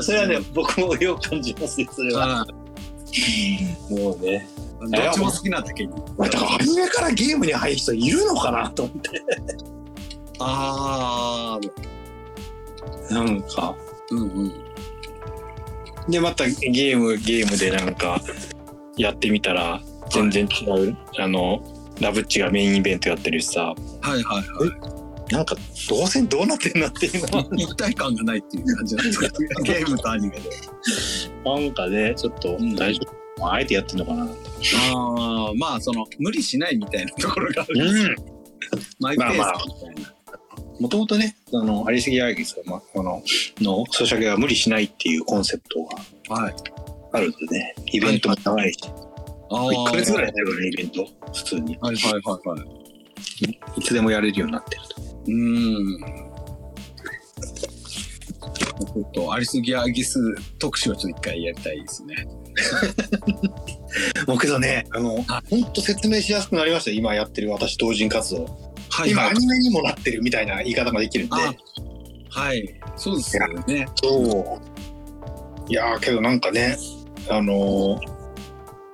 [0.00, 2.26] それはね僕もよく感じますよそれは。
[2.26, 2.46] は
[3.90, 3.92] い。
[3.92, 4.48] もうね。
[4.80, 5.84] どっちも好きなだけ？
[5.86, 5.92] に。
[5.92, 9.22] だからアニメからゲームに入る人いるのかなと思って。
[10.38, 11.58] あ
[13.10, 13.74] あ、なんか。
[14.10, 14.67] うんうん。
[16.08, 18.20] でまたゲームゲームでなんか
[18.96, 19.80] やってみたら
[20.10, 21.62] 全然違う、あの
[22.00, 23.74] ラブッチがメインイベントやってるしさは
[24.06, 24.42] いはいは
[24.94, 25.32] い。
[25.32, 25.54] なんか
[25.90, 30.42] どうせどうなってんなっていうのは一体感がないっていう感じなんですけど、 ゲームとアニメで。
[31.44, 33.00] なんかねちょっとうん大丈
[33.36, 37.90] 夫、あえてやってんのかなああ、まあ、その、無理しないみたいなところがある。
[37.90, 38.38] うん
[39.00, 40.17] マイペースみまあまあたいな。
[40.80, 43.22] もともとねあのありすぎアイギスまあの
[43.60, 45.84] のソシャゲは無理しないっていうコンセプト
[46.30, 46.54] がはい。
[47.12, 48.80] あるのでねイベントも長いし、
[49.50, 49.72] ああ。
[49.72, 53.80] 1ヶ月ぐらいやるからねイベント普通にはいはいはいはい。
[53.80, 56.28] いつでもやれるようになってるとうーん。
[58.78, 60.20] ちょっと、アリスギアギス
[60.58, 62.14] 特集はちょっと一回やりたいですね。
[64.26, 68.46] もうけどねあのは本当説明しやすくなりましたよ今やってる私同人活動
[68.90, 71.54] はい今アニメにもなってるみたいな言い方ができるんであ
[72.30, 72.74] はい。
[72.96, 73.86] そうですよね。
[73.96, 74.60] そ
[75.68, 76.76] ういやーけどなんかね
[77.28, 78.18] あのー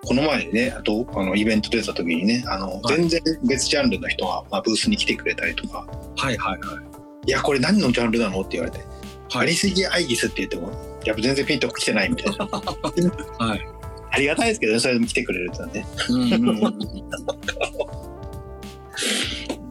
[0.06, 5.86] この前ねあとあのイベント出た時にねあの、はい全然別ジャンルの人が、まあ、ブースに来てくれたりとか
[6.16, 6.84] はいはいはい。
[7.26, 8.80] 「いやこれ何のジャンルなの?」って言われて
[9.30, 10.70] 「はいありすぎアイギス」って言っても
[11.06, 13.66] やっぱ全然ピンときてないみたいなはい。
[14.10, 16.60] ありがたいですけどねそれでも来てくれるってねうんうんうん。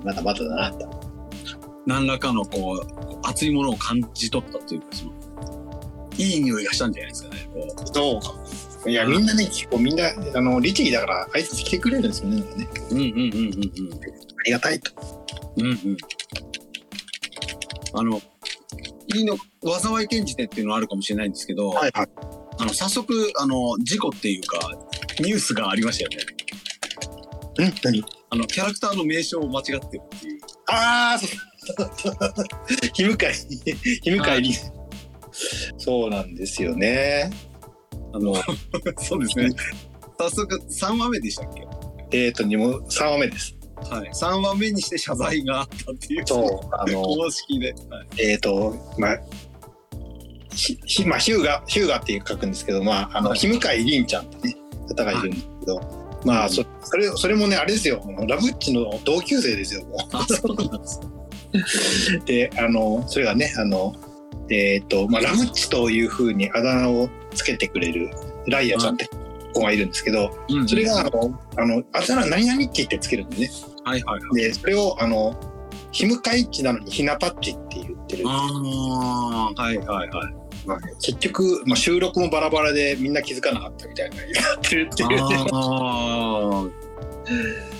[0.03, 0.89] まだまだだなと
[1.85, 5.13] 何らかのこう、熱いものを感じ取ったというか、その、
[6.17, 7.49] いい匂いがしたんじゃないですかね。
[7.93, 8.21] こ
[8.85, 12.47] ういやみんなね結構みんなあの律儀だから挨拶来てくれるんですよねなん
[12.91, 14.91] うんうんうんうんありがたいと
[15.57, 15.65] うん。
[15.65, 15.97] うんうん。
[17.95, 18.21] あの、
[19.15, 19.37] いいの、
[19.79, 22.09] 災い転じてっていうのはあるかもしれないんですけど、はいはい
[22.59, 24.59] あの、早速、あの、事故っていうか、
[25.19, 26.17] ニュースがありましたよね。
[27.59, 28.03] うん何？
[28.33, 30.41] あの、キャラクターの名称を間違ってるっていう。
[30.67, 32.89] ああ、そう。
[32.93, 33.33] ひむかい、
[34.01, 34.55] ひむかいに。
[35.77, 37.29] そうなんですよね。
[38.11, 38.33] あの、
[38.97, 39.49] そうですね。
[40.17, 41.49] 早速、3話目でしたっ
[42.09, 42.25] け？
[42.25, 43.55] えっ、と、にも3話目です。
[43.87, 44.09] はい。
[44.09, 46.23] 3話目にして謝罪があったっていう。
[46.25, 47.75] そう、あの、公式で。
[47.91, 48.21] はい。
[48.31, 49.19] えっ、と、まあ、
[50.55, 54.57] ひ、ひまあ、ヒューガ、ヒューガって書くんですけど、まあ、あの、はいひむかいりんちゃんってね、
[54.87, 61.01] 方がいるんですけど、まあ、そそれ、それもね、あれですよ、ラブッチの同級生ですよ、もあ、そうなんです。
[62.21, 62.25] う。
[62.25, 63.93] で、あの、それがね、あの、
[64.49, 68.09] えっ、と、まあ、ラブッチというふうにあだ名をつけてくれる
[68.47, 69.09] ライアちゃんって
[69.53, 73.51] 子がいるんですけど、うんそれが、あの、あの、あだ名何々って言ってつけるんでね。
[73.83, 74.35] はいはいはい。
[74.35, 75.35] で、それを、あの、
[75.91, 78.23] ひむかいっちなのにひなたっちって言ってる。
[78.27, 80.42] ああ、はいはいはい。
[80.65, 84.25] まあ結局、まあ、収録もバラバラでみんな気づかなかったみたいななっ
[84.61, 85.19] てるっていう。
[85.53, 86.65] あ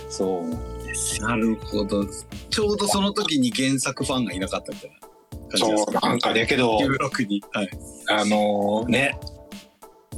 [0.09, 0.49] そう
[1.21, 2.05] な、なるほど。
[2.49, 5.09] ちょうどその時に原作ファンがいなかったみたいな感
[5.49, 7.43] じですそう、なんかね、けど、16に。
[7.51, 7.69] はい。
[8.09, 9.17] あのね、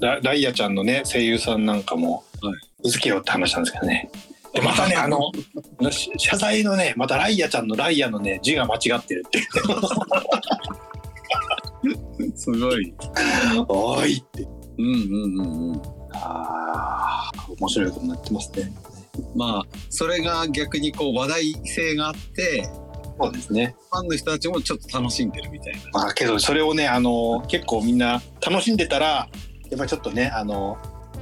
[0.01, 4.11] ラライアちゃんのね、声優さんなんかも、はい気づけようって話なんですけどね。
[4.53, 5.31] で、またね、あの、
[6.17, 9.45] 謝罪のね、またライアちゃんのライアのね、字が間違ってるっていう。
[12.35, 12.93] すごい。
[13.67, 14.43] おーいって。
[14.77, 15.81] うんうんうんうん。
[16.13, 18.73] ああ、面白いことになってますね。
[19.35, 22.69] まあ、それが逆にこう話題性があって、
[23.19, 23.75] そうですね。
[23.91, 25.79] ファンの人たちもちょっと楽しんでるみたいな。
[25.93, 29.29] まあけどそれをねあの結構みんな楽しんでたら
[29.69, 30.77] やっぱちょっとねあの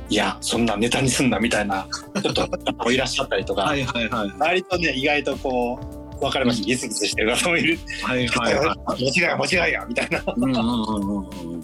[0.10, 1.88] いやそんなネタにすんなみたいな
[2.22, 4.34] ちょっといらっしゃったりとか、 はいはいはい。
[4.40, 9.04] 割とね意外とこう分かりますギスギスしてる方もいるはいはいはい。
[9.04, 11.62] 間違い間違いやみたいなうんうんうんうんうん。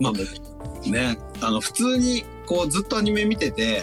[0.00, 3.82] まあ、ね、あの、普通にこうずっとアニメ見てて、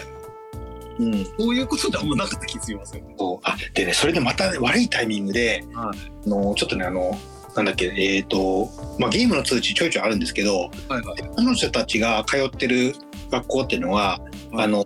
[0.98, 3.16] うんそういうことであんまなかった気がしますよね。
[3.42, 7.18] あでねそれでまた、ね、悪いタイミングで、はいあのちょっとねあの
[7.56, 11.02] なんだっけえっ、と、まあ、ゲームの通知ちょいちょいあるんですけどはいはい。
[11.36, 12.94] 彼女たちが通ってる
[13.30, 14.18] 学校っていうのは、
[14.52, 14.84] はいあの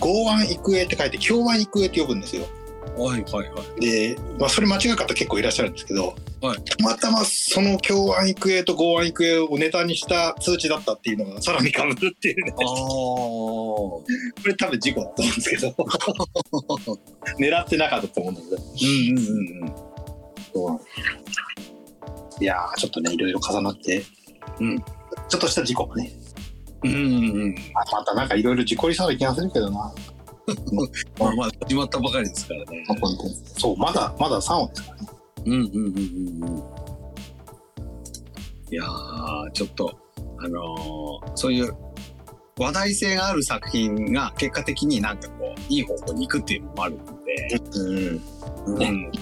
[0.00, 2.46] 剛腕育英って書いて京腕育英って呼ぶんですよ。
[2.98, 3.80] はいはいはい。
[3.80, 6.62] で、まあ、それ間違う方結構いらっしゃるんですけど、はい。
[6.64, 12.54] たまたまその京湾育英と剛湾育英をネタにした通知だったっていうのがさらに被るっていうね。
[12.58, 12.64] ああ。
[12.66, 14.02] こ
[14.44, 15.68] れ多分事故だと思うんですけど。
[17.38, 18.56] 狙ってなかったと思うんだけど。
[18.56, 18.66] うん
[19.08, 20.78] うんうんうん。
[22.40, 24.04] いやーちょっとねいろいろ重なって、
[24.60, 24.78] うん。
[24.78, 26.12] ちょっとした事故がね。
[26.84, 27.54] うんうんうん。
[27.74, 29.92] あまたなんかいろいろ事故りそうな気がするけどな
[31.18, 32.84] まあまあ始まったばかりですからね。
[33.56, 35.08] そうまだまだ3話ですからね
[35.46, 36.62] うんうんうんうんうん。
[38.70, 39.98] いやー、ちょっと、
[40.38, 41.72] あのーそういう
[42.58, 48.20] 話題性がある作品が結果的になんかこう、いい方向に行くっていうのもあるので、うん
[48.66, 49.12] うん。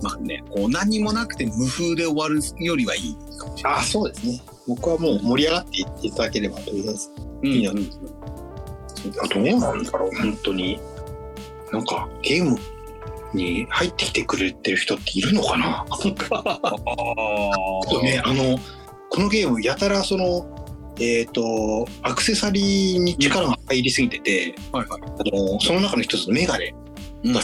[0.00, 3.80] まあね、こう何もなくて無風で終わるよりはいいかもしれない。
[3.80, 7.10] あそうですね僕はもう盛り上がっていっていただければとりあえず
[7.42, 8.37] うんいいようんうんあ
[9.04, 10.80] どうなんだろう本当に。
[11.72, 12.58] なんかゲーム
[13.34, 15.84] に入ってきてくれてる人っているのかな？
[15.90, 16.08] あそ
[18.00, 18.58] うねあの
[19.10, 20.46] このゲームやたらその
[20.98, 25.02] えっ、とアクセサリーに力が入りすぎてて、はいはい。
[25.02, 26.74] あのその中の一つのメガネ
[27.24, 27.32] うん。
[27.34, 27.42] が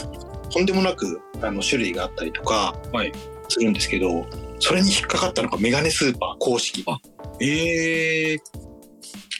[0.49, 3.11] とんでもなくあの種類があったりとかはい。
[3.47, 4.25] するんですけど、
[4.59, 6.83] それに引っかかったのがメガネスーパー公式。
[6.87, 6.99] あ
[7.39, 8.37] ええ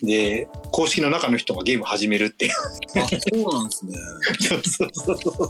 [0.01, 2.51] で公式の中の人がゲーム始めるっていう
[2.95, 3.93] あ、そうなんですね。
[4.39, 5.49] そうそうそうそう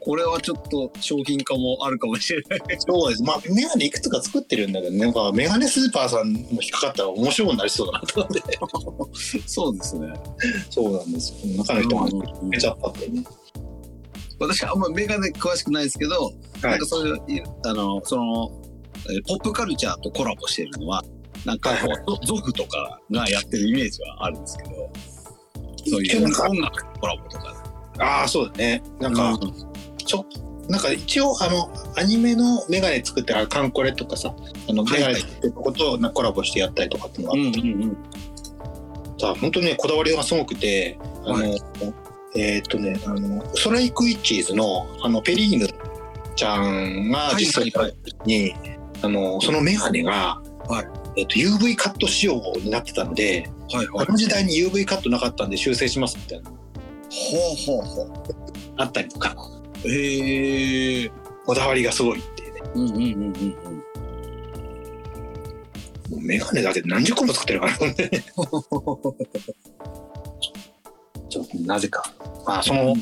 [0.00, 2.60] これはちょっと商品化もあるかもしれない。
[2.78, 3.22] そうです。
[3.22, 8.42] まあ、メガネいくつか作ってるんだけどね、なんかメガネスーパーさんも引っかかったら面白くなりそうだなと思って。
[9.46, 10.12] そうですね。
[10.70, 11.64] そうなんですよ。
[11.64, 13.24] 中の人がうんうん出ちゃったってね。
[14.38, 16.86] 私はあんまメガネ詳しくないですけど、はいなんか。
[16.86, 18.62] そういう、あの、その、
[19.08, 21.02] えーポップカルチャーとコラボしてるのは、
[21.44, 24.70] なんかこはいはう、ゾゾフとかがやってるイメージはあるんですけど、
[25.88, 27.64] そういう音楽とコラボとか。
[27.98, 28.82] ああ、そうだね。
[29.00, 29.38] なんか、うん
[30.04, 30.24] ちょ、
[30.68, 34.34] なんか一応、あの、アニメのメガネ作ってあるカンコレとかさ、
[34.68, 37.96] あの、はいはいメガネ作ってるとことなコラボしてやったりとかっていうのがうんうんうん。
[39.18, 41.58] さ、本当にね、こだわりがすごくて、あの、は
[42.36, 45.66] えーっとね、あの、ソライクイッチーズの、あの、ペリーヌ
[46.34, 47.94] ちゃんがはい実際はいはい。
[48.26, 48.54] に、
[49.02, 54.06] あの、そのメガネが、はいえっと、UV カット仕様になってたので、はいはい。
[54.06, 58.12] あの時代に UV カットなかったんで修正しますみたいなのほうほうほう。
[58.76, 59.34] あったりとか、
[59.84, 61.10] へえ。
[61.46, 62.60] こだわりがすごいっていうね。
[62.74, 63.76] うんうんうんうんうん。
[66.10, 67.94] もうメガネだけで何十個も作ってるからね。
[71.28, 72.12] ちょっとなぜか。
[72.46, 72.94] まあ、その、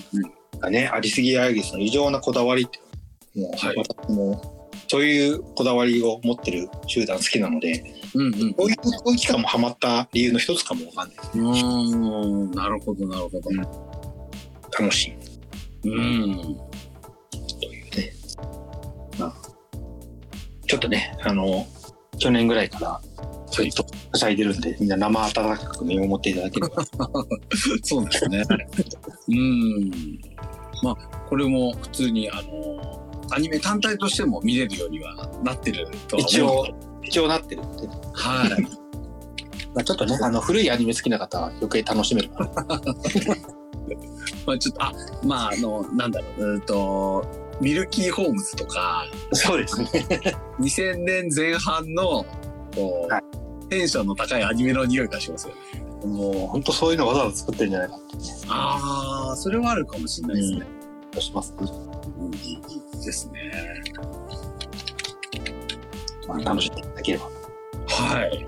[0.60, 2.78] がね、ありすぎあやぎの異常なこだわりって
[3.34, 4.53] もう、はい私も、
[4.88, 8.54] そういうこだわりを持ってる集団好きなので、うんうん。
[8.54, 11.16] こういう空気感もハマった理由の一つかもわかんない。
[11.34, 11.96] うー
[12.48, 13.50] ん、なるほど、なるほど。
[14.78, 15.08] 楽し
[15.84, 16.56] いうん。
[17.60, 18.12] というね。
[19.18, 19.34] まあ、
[20.66, 21.66] ちょっとね、あの、
[22.18, 23.00] 去年ぐらいから、
[23.46, 26.84] そういうと、はしゃいでるんで、みんな生温かく見守っていただければ。
[27.82, 28.42] そうですね。
[29.28, 29.90] うん。
[30.82, 30.96] まあ、
[31.28, 36.66] これも普通に、あの、アニメ単体としても見れるようにはなってると一応、
[37.02, 37.62] 一応なってる
[38.12, 38.50] はい。
[39.74, 42.30] まあ、ちょっとね、あの、古いアニメ好きな方は余計楽しめる。
[44.46, 44.92] まあ、ちょっと、あ、
[45.24, 47.24] まあ、あの、なんだろう、うーんと、
[47.60, 49.88] ミルキーホームズとか、そうですね。
[50.60, 52.24] 2000年前半の、
[52.74, 53.20] こう、は
[53.68, 55.84] テンションの高いアニメの匂いがしますよね。
[56.06, 58.22] もう、本当そういうのわざわざ作ってるんじゃないかってね。
[58.48, 60.66] ああ、それはあるかもしれないですね。
[61.12, 61.56] 気がしますね。
[62.18, 62.30] うん、
[63.04, 63.52] ですね。
[66.26, 67.24] まあ、楽しんでいただければ。
[67.86, 68.46] はい。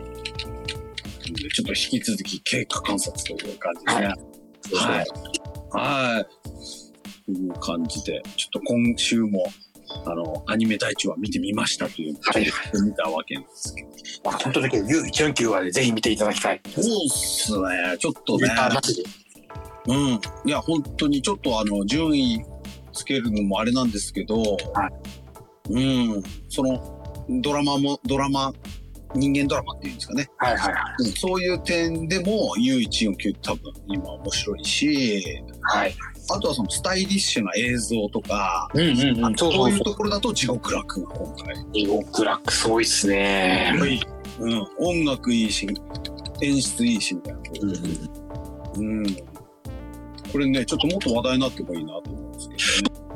[1.33, 4.07] でちょっと引き続き経過観察という感じでね。
[4.75, 5.07] はい。
[5.71, 6.27] はい。
[7.27, 9.47] という感じで、ちょっと今週も、
[10.05, 12.47] あの、アニメ大地は見てみましたという、はい
[12.85, 13.89] 見たわけなんですけど。
[14.25, 16.61] まあ、本当だけど、U149 話でぜひ見ていただきたい。
[16.75, 17.97] そうっすね。
[17.99, 18.49] ちょっとね。
[19.89, 20.21] うん。
[20.45, 22.45] いや、本当にちょっとあの、順位
[22.97, 24.91] つけるのもあれなんですけど、は
[25.71, 26.23] うん。
[26.49, 26.81] その、
[27.43, 28.53] ドラマも、ドラマ、
[29.15, 30.29] 人間ドラマっていうんですかね。
[30.39, 30.83] はいはいはい。
[31.01, 35.95] うんそういう点でも U149 多分今面白いし、はい。
[36.31, 39.37] あとはそのスタイリッシュな映像とか、うんうんうん。
[39.37, 39.71] そう。
[39.71, 41.57] いうところだと地獄楽が今回。
[41.73, 43.73] 地獄ラックすごいっすね。
[44.39, 44.67] うん。
[44.79, 45.67] 音楽いいし、
[46.43, 47.41] 演出いいしみたいな。
[48.75, 48.99] うん。
[48.99, 49.17] うん。
[50.33, 53.07] これね、ちょっともっと話題になってもいいなと思うんですけどね。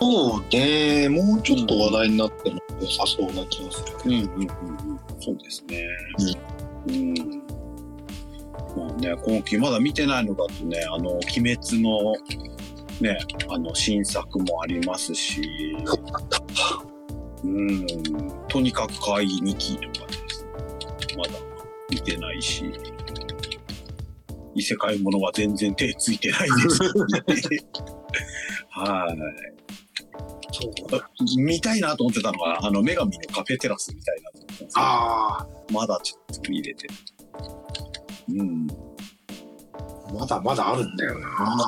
[0.00, 1.08] そうね。
[1.08, 3.96] もうちょっと話題になっても良さそうな気がする。
[4.04, 5.00] うんうんうんうん。
[5.20, 5.86] そうですね。
[6.88, 7.14] うん。
[8.76, 12.14] まあね、今期まだ見てないのだとね、あの、鬼滅の
[13.00, 13.18] ね、
[13.48, 15.42] あの、新作もありますし、
[17.44, 17.86] うん、
[18.48, 20.46] とにかく可愛い2期とかです。
[21.16, 21.30] まだ
[21.90, 22.72] 見てないし、
[24.54, 26.48] 異世界ものは全然手ついてない
[27.26, 27.50] です。
[28.70, 29.18] はい。
[30.52, 31.42] そう。
[31.42, 36.94] 見たいなと思ってたのは、あの、女神のカフェテラスみたいなと思ったんですけどあまだちょっと見れてる。
[38.28, 38.66] うん。
[40.08, 41.28] あ、まだまだあるんだよな。
[41.28, 41.66] まだ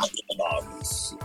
[0.59, 1.20] あるんですよ。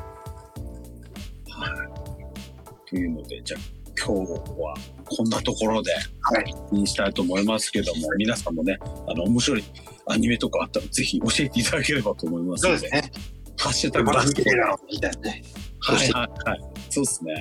[1.59, 2.89] はい。
[2.89, 5.91] というので、じゃあ今日はこんなところで、
[6.21, 6.55] はい。
[6.71, 9.63] にしたいと思いますけども、皆さんもね、あの、面白い
[10.05, 13.11] アニメとかあったらぜひ教えていただければと思いますので、そうですね。
[13.57, 15.43] ハッシュタグまだラスト見てるな、みたいなね。
[15.79, 16.59] はいはいはい。
[16.89, 17.35] そうですね。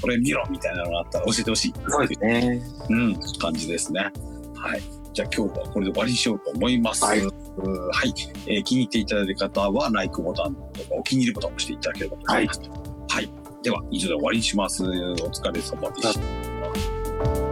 [0.00, 1.74] これ見ろみたいなのがあったら教えてほしい。
[1.88, 2.62] そうですね。
[2.90, 4.10] うん、感じですね。
[4.54, 4.82] はい。
[5.12, 7.02] じゃあ今日はこれで終わりにしようと思います。
[7.02, 7.22] ははいい。
[7.22, 8.14] はい
[8.46, 12.60] えー気に入っていただいた方は、LIKE ボタンとかお気に入りボタンを押していただければと思います。
[13.08, 13.30] はい。
[13.62, 14.84] では、以上で終わりにします。
[14.84, 17.45] お疲れ様でした。